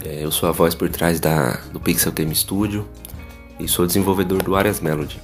[0.03, 2.87] é, eu sou a voz por trás da, do Pixel Game Studio
[3.59, 5.19] e sou desenvolvedor do Arias Melody.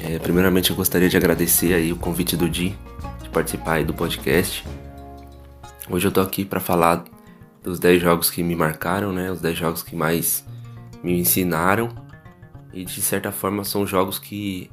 [0.00, 2.76] É, primeiramente eu gostaria de agradecer aí o convite do Di
[3.22, 4.64] de participar do podcast.
[5.88, 7.04] Hoje eu tô aqui para falar
[7.62, 9.30] dos 10 jogos que me marcaram, né?
[9.30, 10.44] Os 10 jogos que mais
[11.06, 11.88] me ensinaram
[12.72, 14.68] e de certa forma são jogos que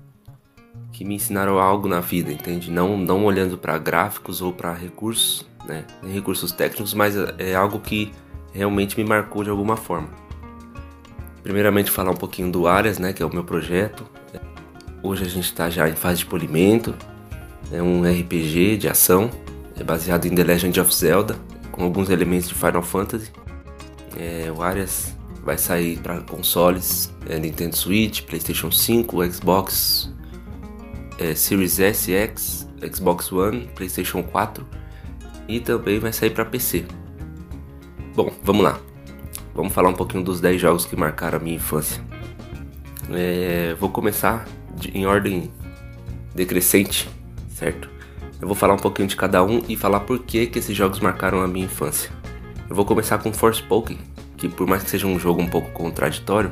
[0.91, 2.71] que me ensinaram algo na vida, entende?
[2.71, 5.86] Não não olhando para gráficos ou para recursos, né?
[6.11, 8.11] recursos técnicos, mas é algo que
[8.51, 10.09] realmente me marcou de alguma forma.
[11.43, 14.03] Primeiramente falar um pouquinho do Arias, né, que é o meu projeto.
[15.03, 16.95] Hoje a gente está já em fase de polimento.
[17.71, 19.29] É um RPG de ação,
[19.77, 21.36] é baseado em The Legend of Zelda,
[21.71, 23.31] com alguns elementos de Final Fantasy.
[24.15, 25.12] É, o Arias
[25.43, 30.11] vai sair para consoles é, Nintendo Switch, PlayStation 5, Xbox
[31.19, 34.65] é, Series S, X, Xbox One, PlayStation 4
[35.47, 36.85] e também vai sair para PC.
[38.15, 38.79] Bom, vamos lá.
[39.53, 42.01] Vamos falar um pouquinho dos 10 jogos que marcaram a minha infância.
[43.11, 45.51] É, vou começar de, em ordem
[46.33, 47.09] decrescente,
[47.49, 47.89] certo?
[48.41, 50.99] Eu vou falar um pouquinho de cada um e falar por que, que esses jogos
[50.99, 52.09] marcaram a minha infância.
[52.69, 53.99] Eu vou começar com Forspoken,
[54.43, 56.51] que por mais que seja um jogo um pouco contraditório,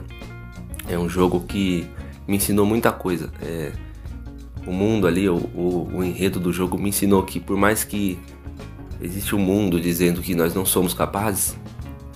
[0.88, 1.88] É um jogo que
[2.28, 3.32] me ensinou muita coisa.
[3.42, 3.72] É,
[4.66, 8.18] o mundo ali, o, o, o, enredo do jogo me ensinou que por mais que
[9.02, 11.56] existe um mundo dizendo que nós não somos capazes,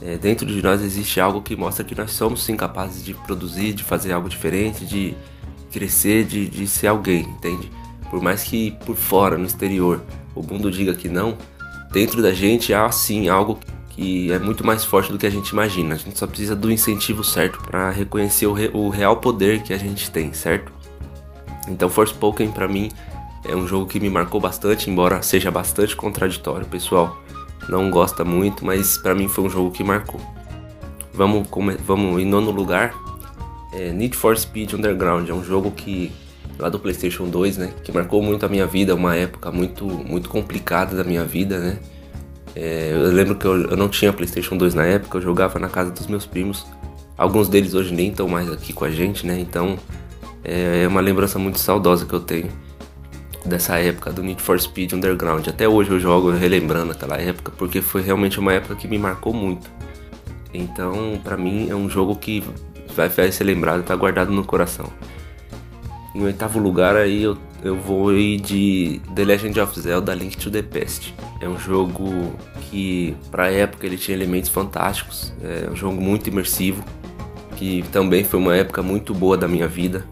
[0.01, 3.73] é, dentro de nós existe algo que mostra que nós somos sim capazes de produzir,
[3.73, 5.13] de fazer algo diferente, de
[5.71, 7.69] crescer, de, de ser alguém, entende?
[8.09, 10.01] Por mais que por fora, no exterior,
[10.33, 11.37] o mundo diga que não,
[11.91, 13.59] dentro da gente há sim algo
[13.95, 15.95] que é muito mais forte do que a gente imagina.
[15.95, 19.73] A gente só precisa do incentivo certo para reconhecer o, re, o, real poder que
[19.73, 20.71] a gente tem, certo?
[21.69, 22.91] Então Forspoken para mim
[23.45, 27.17] é um jogo que me marcou bastante, embora seja bastante contraditório, pessoal.
[27.69, 30.19] Não gosta muito, mas para mim foi um jogo que marcou.
[31.13, 31.47] Vamos,
[31.85, 32.93] vamos em nono lugar,
[33.71, 35.29] é Need for Speed Underground.
[35.29, 36.11] É um jogo que
[36.59, 40.27] lá do PlayStation 2, né, que marcou muito a minha vida, uma época muito muito
[40.27, 41.79] complicada da minha vida, né?
[42.55, 45.67] É, eu lembro que eu, eu, não tinha PlayStation 2 na época, eu jogava na
[45.67, 46.65] casa dos meus primos.
[47.17, 49.37] Alguns deles hoje nem estão mais aqui com a gente, né?
[49.39, 49.77] Então
[50.43, 52.49] é, é uma lembrança muito saudosa que eu tenho
[53.45, 55.47] dessa época do Need for Speed Underground.
[55.47, 59.33] Até hoje eu jogo relembrando aquela época porque foi realmente uma época que me marcou
[59.33, 59.69] muito.
[60.53, 62.43] Então, para mim é um jogo que
[62.95, 64.89] vai, vai ser lembrado, tá guardado no coração.
[66.13, 70.51] Em oitavo lugar aí eu, eu vou ir de The Legend of Zelda Link to
[70.51, 71.15] the Past.
[71.41, 72.35] É um jogo
[72.69, 76.83] que pra época ele tinha elementos fantásticos, é um jogo muito imersivo,
[77.55, 80.05] que também foi uma época muito boa da minha vida.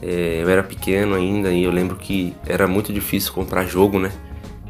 [0.00, 4.10] É, eu era pequeno ainda e eu lembro que era muito difícil comprar jogo, né?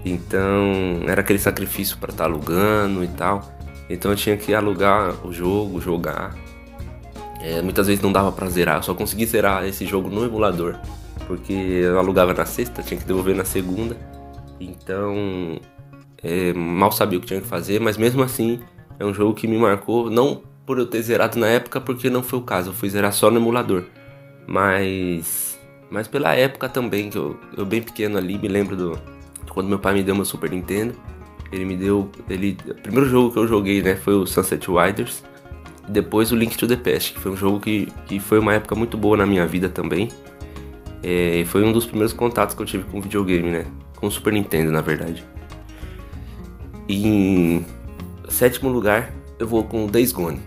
[0.04, 3.56] Então era aquele sacrifício para estar tá alugando e tal.
[3.88, 6.34] Então eu tinha que alugar o jogo, jogar.
[7.40, 10.76] É, muitas vezes não dava pra zerar, eu só consegui zerar esse jogo no emulador.
[11.26, 13.96] Porque eu alugava na sexta, tinha que devolver na segunda.
[14.60, 15.58] Então,
[16.22, 18.60] é, mal sabia o que tinha que fazer, mas mesmo assim,
[18.98, 20.10] é um jogo que me marcou.
[20.10, 23.12] Não por eu ter zerado na época, porque não foi o caso, eu fui zerar
[23.12, 23.84] só no emulador.
[24.46, 25.58] Mas,
[25.90, 28.98] mas pela época também, que eu, eu bem pequeno ali, me lembro do
[29.50, 30.94] quando meu pai me deu meu Super Nintendo.
[31.52, 32.10] Ele me deu.
[32.28, 35.22] Ele, o primeiro jogo que eu joguei né, foi o Sunset Riders
[35.88, 38.74] depois o Link to the Past, que foi um jogo que, que foi uma época
[38.74, 40.08] muito boa na minha vida também.
[41.02, 43.66] É, foi um dos primeiros contatos que eu tive com videogame, né?
[43.96, 45.24] Com o Super Nintendo, na verdade.
[46.88, 47.64] Em
[48.28, 50.40] sétimo lugar, eu vou com o Days Gone.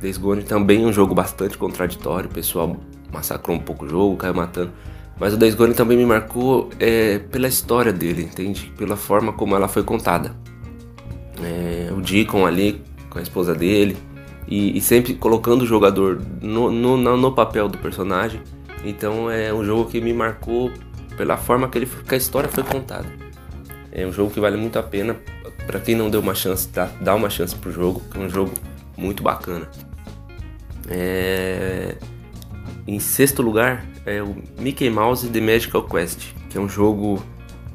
[0.00, 2.76] Days Gone também é um jogo bastante contraditório, o pessoal
[3.12, 4.72] massacrou um pouco o jogo, caiu matando.
[5.18, 8.72] Mas o Days Gone também me marcou é, pela história dele, entende?
[8.76, 10.34] Pela forma como ela foi contada.
[11.42, 13.96] É, o Deacon ali com a esposa dele,
[14.48, 18.40] e, e sempre colocando o jogador no, no, no, papel do personagem.
[18.84, 20.72] Então é um jogo que me marcou
[21.16, 23.06] pela forma que, ele, que a história foi contada.
[23.92, 25.16] É um jogo que vale muito a pena
[25.66, 26.90] para quem não deu uma chance, tá?
[27.00, 28.52] dá uma chance pro jogo, que é um jogo
[28.96, 29.68] muito bacana.
[30.88, 31.96] É...
[32.86, 37.22] Em sexto lugar é o Mickey Mouse The Magical Quest, que é um jogo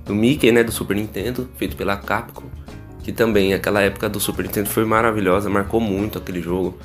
[0.04, 2.50] do Mickey, né, do Super Nintendo, feito pela Capcom
[3.06, 6.76] que também aquela época do Super Nintendo foi maravilhosa, marcou muito aquele jogo.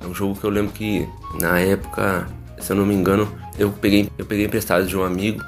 [0.00, 1.08] É um jogo que eu lembro que
[1.40, 2.26] na época,
[2.60, 3.28] se eu não me engano,
[3.58, 5.42] eu peguei, eu peguei emprestado de um amigo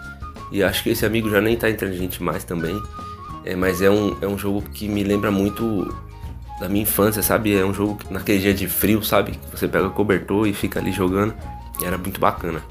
[0.52, 2.80] e acho que esse amigo já nem tá entre a gente mais também.
[3.44, 5.94] É, mas é um, é um jogo que me lembra muito
[6.60, 7.56] da minha infância, sabe?
[7.56, 9.38] É um jogo que, naquele dia de frio, sabe?
[9.50, 11.34] Você pega cobertor e fica ali jogando.
[11.80, 12.62] E era muito bacana.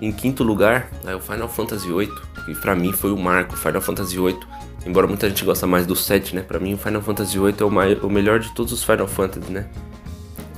[0.00, 2.10] Em quinto lugar, é o Final Fantasy VIII,
[2.46, 3.56] que pra mim foi o marco.
[3.56, 4.38] Final Fantasy VIII
[4.86, 6.42] Embora muita gente gosta mais do 7, né?
[6.42, 9.08] Pra mim o Final Fantasy VIII é o, mais, o melhor de todos os Final
[9.08, 9.66] Fantasy, né?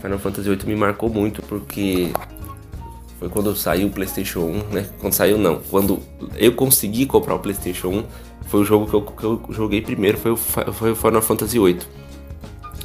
[0.03, 2.13] Final Fantasy VIII me marcou muito porque
[3.27, 4.89] foi quando saiu o PlayStation 1, né?
[5.01, 6.01] Quando saiu não, quando
[6.37, 8.05] eu consegui comprar o PlayStation 1,
[8.47, 11.59] foi o jogo que eu, que eu joguei primeiro, foi o, foi o Final Fantasy
[11.59, 11.81] VIII.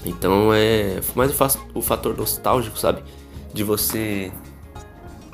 [0.06, 1.32] Então é mais
[1.74, 3.04] o fator nostálgico, sabe?
[3.54, 4.32] De você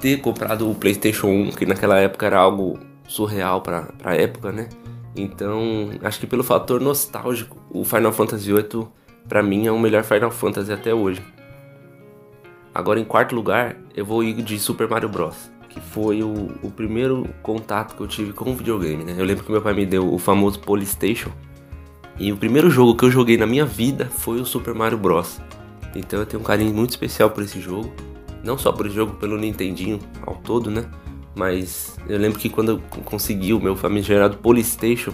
[0.02, 2.78] ter comprado o PlayStation 1, que naquela época era algo
[3.08, 4.68] surreal pra, pra época, né?
[5.16, 8.88] Então, acho que pelo fator nostálgico, o Final Fantasy VIII
[9.28, 11.22] para mim é o melhor Final Fantasy até hoje.
[12.78, 16.70] Agora em quarto lugar, eu vou ir de Super Mario Bros, que foi o, o
[16.70, 19.16] primeiro contato que eu tive com o videogame, né?
[19.18, 21.32] Eu lembro que meu pai me deu o famoso Polystation
[22.20, 25.42] e o primeiro jogo que eu joguei na minha vida foi o Super Mario Bros.
[25.96, 27.92] Então eu tenho um carinho muito especial por esse jogo,
[28.44, 30.86] não só por esse jogo, pelo Nintendinho ao todo, né?
[31.34, 35.14] Mas eu lembro que quando eu consegui o meu famigerado Polystation,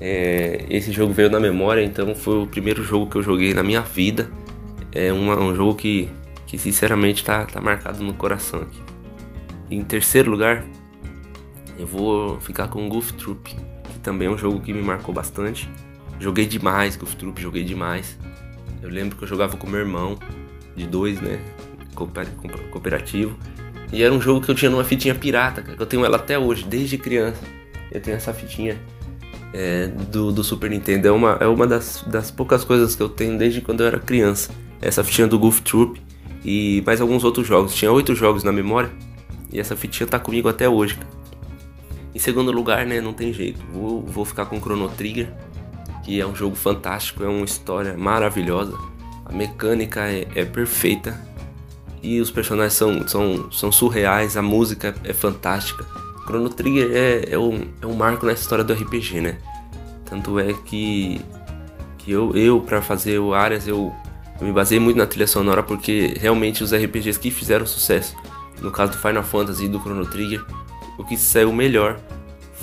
[0.00, 3.64] é, esse jogo veio na memória, então foi o primeiro jogo que eu joguei na
[3.64, 4.30] minha vida.
[4.92, 6.08] É uma, um jogo que,
[6.46, 8.80] que sinceramente tá, tá marcado no coração aqui.
[9.70, 10.64] Em terceiro lugar,
[11.78, 15.68] eu vou ficar com Goof Troop, que também é um jogo que me marcou bastante.
[16.20, 18.16] Joguei demais Goof Troop, joguei demais.
[18.80, 20.18] Eu lembro que eu jogava com meu irmão,
[20.76, 21.40] de dois, né?
[22.70, 23.36] cooperativo.
[23.92, 26.38] E era um jogo que eu tinha numa fitinha pirata, cara, eu tenho ela até
[26.38, 27.40] hoje, desde criança.
[27.90, 28.78] Eu tenho essa fitinha
[29.52, 31.08] é, do, do, Super Nintendo.
[31.08, 33.98] É uma, é uma das, das poucas coisas que eu tenho desde quando eu era
[33.98, 34.52] criança.
[34.80, 36.00] Essa fitinha do Goof Troop
[36.46, 37.74] e mais alguns outros jogos.
[37.74, 38.90] Tinha oito jogos na memória
[39.52, 40.96] e essa fitinha tá comigo até hoje.
[42.14, 43.60] Em segundo lugar, né, não tem jeito.
[43.72, 45.28] Vou, vou ficar com Chrono Trigger,
[46.04, 48.78] que é um jogo fantástico, é uma história maravilhosa.
[49.24, 51.20] A mecânica é, é perfeita
[52.00, 55.84] e os personagens são, são, são surreais, a música é, é fantástica.
[56.24, 59.38] Chrono Trigger é, é, um, é um marco nessa história do RPG, né?
[60.04, 61.20] Tanto é que,
[61.98, 63.92] que eu, eu para fazer o Arias, eu,
[64.40, 68.16] eu me baseei muito na trilha sonora porque realmente os RPGs que fizeram sucesso,
[68.60, 70.44] no caso do Final Fantasy e do Chrono Trigger,
[70.98, 71.98] o que saiu melhor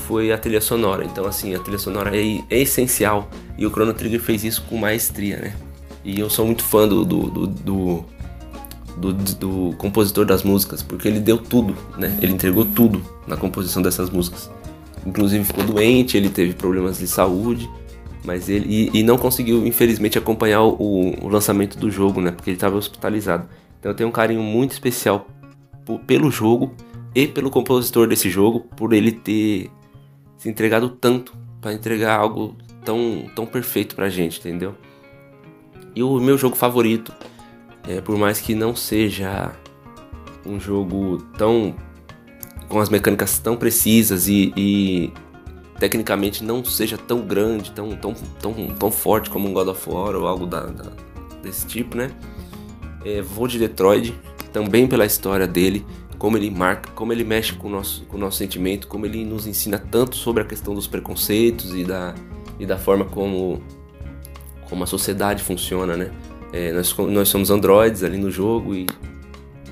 [0.07, 1.05] foi a trilha sonora.
[1.05, 4.77] Então, assim, a trilha sonora é, é essencial e o Chrono Trigger fez isso com
[4.77, 5.55] maestria, né?
[6.03, 8.05] E eu sou muito fã do, do, do, do
[8.97, 12.17] do, compositor das músicas, porque ele deu tudo, né?
[12.21, 14.49] Ele entregou tudo na composição dessas músicas.
[15.05, 17.69] Inclusive ficou doente, ele teve problemas de saúde,
[18.23, 22.31] mas ele e, e não conseguiu, infelizmente, acompanhar o, o, lançamento do jogo, né?
[22.31, 23.47] Porque ele estava hospitalizado.
[23.79, 25.27] Então eu tenho um carinho muito especial
[26.07, 26.73] pelo jogo
[27.13, 29.69] e pelo compositor desse jogo, por ele ter
[30.37, 34.75] se entregado tanto para entregar algo tão, tão perfeito pra gente, entendeu?
[35.95, 37.13] E o meu jogo favorito
[37.87, 39.51] é, por mais que não seja
[40.45, 41.75] um jogo tão
[42.67, 45.11] com as mecânicas tão precisas e, e,
[45.83, 50.15] tecnicamente não seja tão grande, tão, tão, tão, tão forte como um God of War
[50.15, 50.93] ou algo da, da,
[51.41, 52.09] desse tipo, né?
[53.03, 54.13] É, vou de Detroit
[54.53, 55.85] também pela história dele,
[56.17, 59.25] como ele marca, como ele mexe com o nosso, com o nosso sentimento, como ele
[59.25, 62.15] nos ensina tanto sobre a questão dos preconceitos e da,
[62.57, 63.61] e da forma como,
[64.69, 66.11] como a sociedade funciona, né?
[66.53, 68.87] É, nós, nós somos androides ali no jogo e,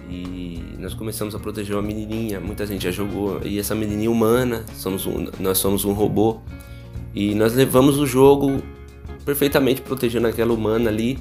[0.09, 0.40] e
[0.81, 2.39] nós começamos a proteger uma menininha.
[2.39, 3.39] Muita gente já jogou.
[3.45, 6.39] E essa menininha humana, somos um, nós somos um robô.
[7.13, 8.61] E nós levamos o jogo
[9.23, 11.19] perfeitamente protegendo aquela humana ali.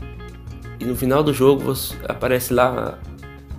[0.81, 1.75] E no final do jogo
[2.09, 2.99] aparece lá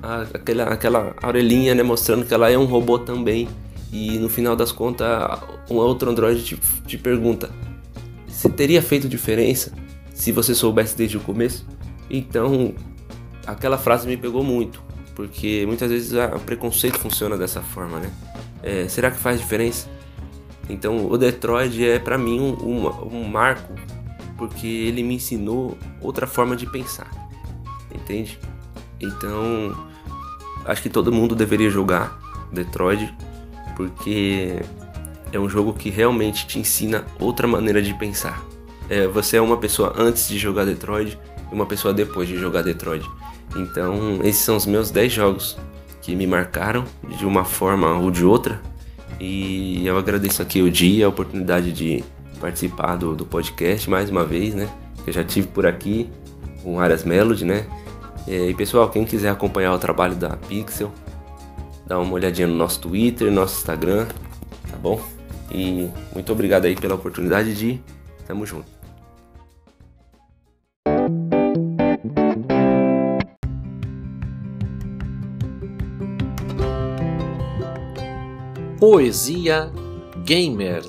[0.01, 3.47] a, aquela, aquela orelhinha né, mostrando que ela é um robô também.
[3.93, 5.07] E no final das contas,
[5.69, 7.51] um outro androide te, te pergunta:
[8.27, 9.71] se teria feito diferença
[10.15, 11.67] se você soubesse desde o começo?
[12.09, 12.73] Então,
[13.45, 14.81] aquela frase me pegou muito,
[15.15, 18.11] porque muitas vezes o preconceito funciona dessa forma, né?
[18.63, 19.89] É, será que faz diferença?
[20.69, 23.73] Então, o Detroit é para mim um, um, um marco,
[24.37, 27.09] porque ele me ensinou outra forma de pensar,
[27.93, 28.39] entende?
[28.99, 29.75] Então,
[30.65, 32.19] acho que todo mundo deveria jogar
[32.51, 33.13] Detroit,
[33.75, 34.59] porque
[35.31, 38.41] é um jogo que realmente te ensina outra maneira de pensar.
[38.89, 41.17] É, você é uma pessoa antes de jogar Detroit
[41.51, 43.05] e uma pessoa depois de jogar Detroit.
[43.55, 45.57] Então, esses são os meus 10 jogos
[46.01, 46.85] que me marcaram
[47.17, 48.59] de uma forma ou de outra.
[49.19, 52.03] E eu agradeço aqui o dia, a oportunidade de
[52.39, 54.67] participar do, do podcast mais uma vez, né?
[55.05, 56.09] Eu já tive por aqui
[56.63, 57.65] com Arias Melody, né?
[58.27, 60.91] E pessoal, quem quiser acompanhar o trabalho da Pixel,
[61.85, 64.07] dá uma olhadinha no nosso Twitter, nosso Instagram,
[64.69, 65.01] tá bom?
[65.51, 67.79] E muito obrigado aí pela oportunidade de
[68.25, 68.80] tamo junto.
[78.81, 79.71] Poesia
[80.25, 80.83] Gamer.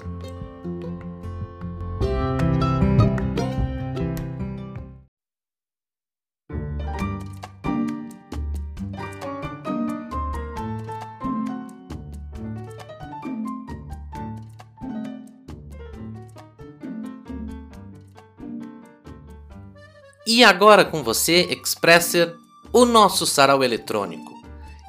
[20.27, 22.35] E agora com você, Expresser,
[22.73, 24.33] o nosso sarau eletrônico.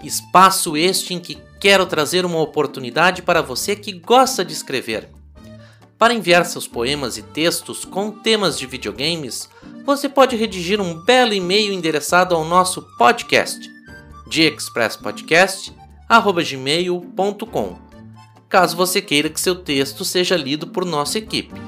[0.02, 5.08] Espaço este em que quero trazer uma oportunidade para você que gosta de escrever.
[5.98, 9.48] Para enviar seus poemas e textos com temas de videogames,
[9.86, 13.72] você pode redigir um belo e-mail endereçado ao nosso podcast,
[16.44, 17.78] gmail.com,
[18.50, 21.62] caso você queira que seu texto seja lido por nossa equipe,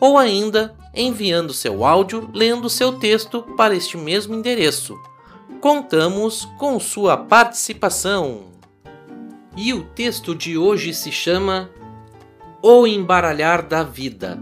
[0.00, 4.98] ou ainda enviando seu áudio lendo seu texto para este mesmo endereço.
[5.60, 8.55] Contamos com sua participação!
[9.56, 11.70] E o texto de hoje se chama
[12.62, 14.38] O Embaralhar da Vida.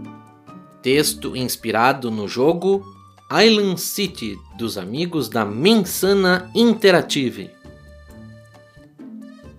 [0.81, 2.85] Texto inspirado no jogo
[3.31, 7.49] Island City dos amigos da Mensana Interactive.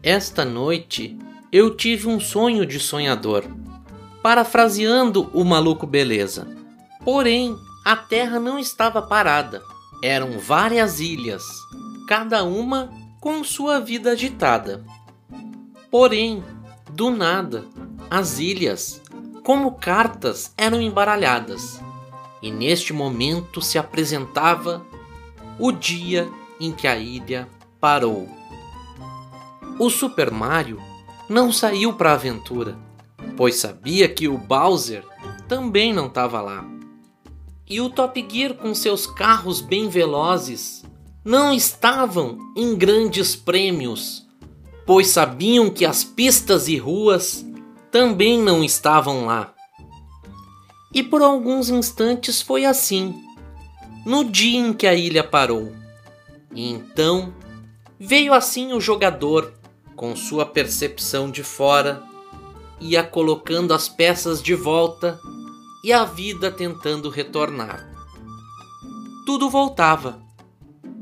[0.02, 1.18] Esta noite
[1.50, 3.44] eu tive um sonho de sonhador,
[4.22, 6.46] parafraseando o maluco beleza.
[7.02, 9.62] Porém, a terra não estava parada,
[10.02, 11.42] eram várias ilhas.
[12.06, 12.90] cada uma
[13.20, 14.84] com sua vida agitada.
[15.98, 16.44] Porém,
[16.90, 17.64] do nada,
[18.10, 19.00] as ilhas,
[19.42, 21.80] como cartas, eram embaralhadas,
[22.42, 24.84] e neste momento se apresentava
[25.58, 26.28] o dia
[26.60, 27.48] em que a ilha
[27.80, 28.28] parou.
[29.78, 30.82] O Super Mario
[31.30, 32.76] não saiu para a aventura,
[33.34, 35.02] pois sabia que o Bowser
[35.48, 36.62] também não estava lá.
[37.66, 40.84] E o Top Gear, com seus carros bem velozes,
[41.24, 44.25] não estavam em grandes prêmios,
[44.86, 47.44] pois sabiam que as pistas e ruas
[47.90, 49.52] também não estavam lá.
[50.94, 53.20] E por alguns instantes foi assim,
[54.06, 55.72] no dia em que a ilha parou.
[56.54, 57.34] E então
[57.98, 59.52] veio assim o jogador,
[59.96, 62.02] com sua percepção de fora,
[62.80, 65.18] ia colocando as peças de volta
[65.82, 67.86] e a vida tentando retornar.
[69.24, 70.22] Tudo voltava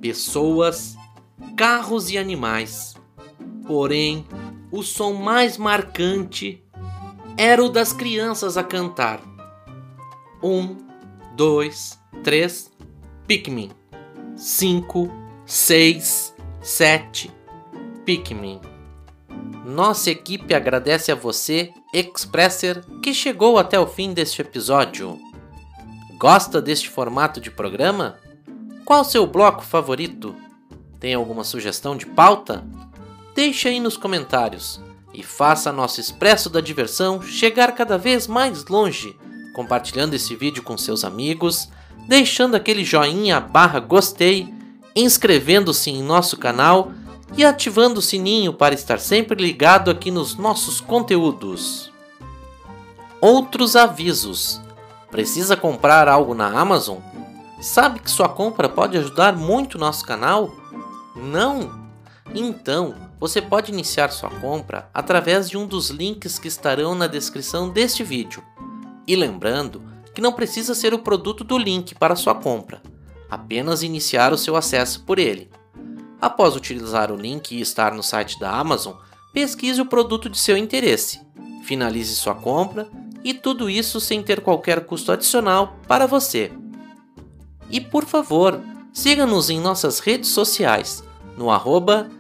[0.01, 0.97] pessoas,
[1.57, 2.94] carros e animais.
[3.67, 4.27] Porém,
[4.71, 6.63] o som mais marcante
[7.37, 9.21] era o das crianças a cantar.
[10.43, 10.77] Um,
[11.35, 12.71] dois, três,
[13.27, 13.71] Pikmin.
[14.37, 15.11] Cinco,
[15.47, 17.31] seis, sete,
[18.05, 18.61] Pikmin.
[19.65, 25.19] Nossa equipe agradece a você, Expresser, que chegou até o fim deste episódio.
[26.19, 28.19] Gosta deste formato de programa?
[28.85, 30.37] Qual seu bloco favorito?
[31.01, 32.65] Tem alguma sugestão de pauta?
[33.35, 34.81] Deixe aí nos comentários
[35.13, 39.17] e faça nosso Expresso da Diversão chegar cada vez mais longe,
[39.55, 41.69] compartilhando esse vídeo com seus amigos,
[42.07, 44.53] deixando aquele joinha barra gostei,
[44.95, 46.93] inscrevendo-se em nosso canal
[47.37, 51.91] e ativando o sininho para estar sempre ligado aqui nos nossos conteúdos.
[53.21, 54.61] Outros avisos.
[55.11, 56.99] Precisa comprar algo na Amazon?
[57.61, 60.53] Sabe que sua compra pode ajudar muito nosso canal?
[61.17, 61.85] Não?
[62.35, 62.95] Então,
[63.25, 68.05] você pode iniciar sua compra através de um dos links que estarão na descrição deste
[68.05, 68.45] vídeo.
[69.07, 69.83] E lembrando
[70.15, 72.83] que não precisa ser o produto do link para sua compra,
[73.31, 75.51] apenas iniciar o seu acesso por ele.
[76.21, 78.93] Após utilizar o link e estar no site da Amazon,
[79.33, 81.23] pesquise o produto de seu interesse,
[81.63, 82.91] finalize sua compra
[83.25, 86.53] e tudo isso sem ter qualquer custo adicional para você.
[87.71, 88.61] E por favor,
[88.93, 91.03] siga-nos em nossas redes sociais,
[91.39, 92.11] no arroba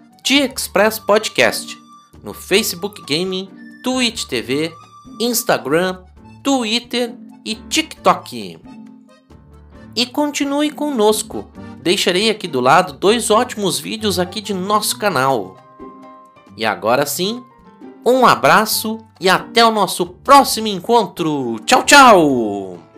[1.06, 1.78] Podcast,
[2.22, 3.50] no Facebook Gaming,
[3.82, 4.72] Twitch TV,
[5.20, 6.02] Instagram,
[6.42, 7.14] Twitter
[7.44, 8.58] e TikTok.
[9.94, 11.46] E continue conosco.
[11.82, 15.58] Deixarei aqui do lado dois ótimos vídeos aqui de nosso canal.
[16.56, 17.44] E agora sim,
[18.04, 21.58] um abraço e até o nosso próximo encontro.
[21.66, 22.93] Tchau, tchau!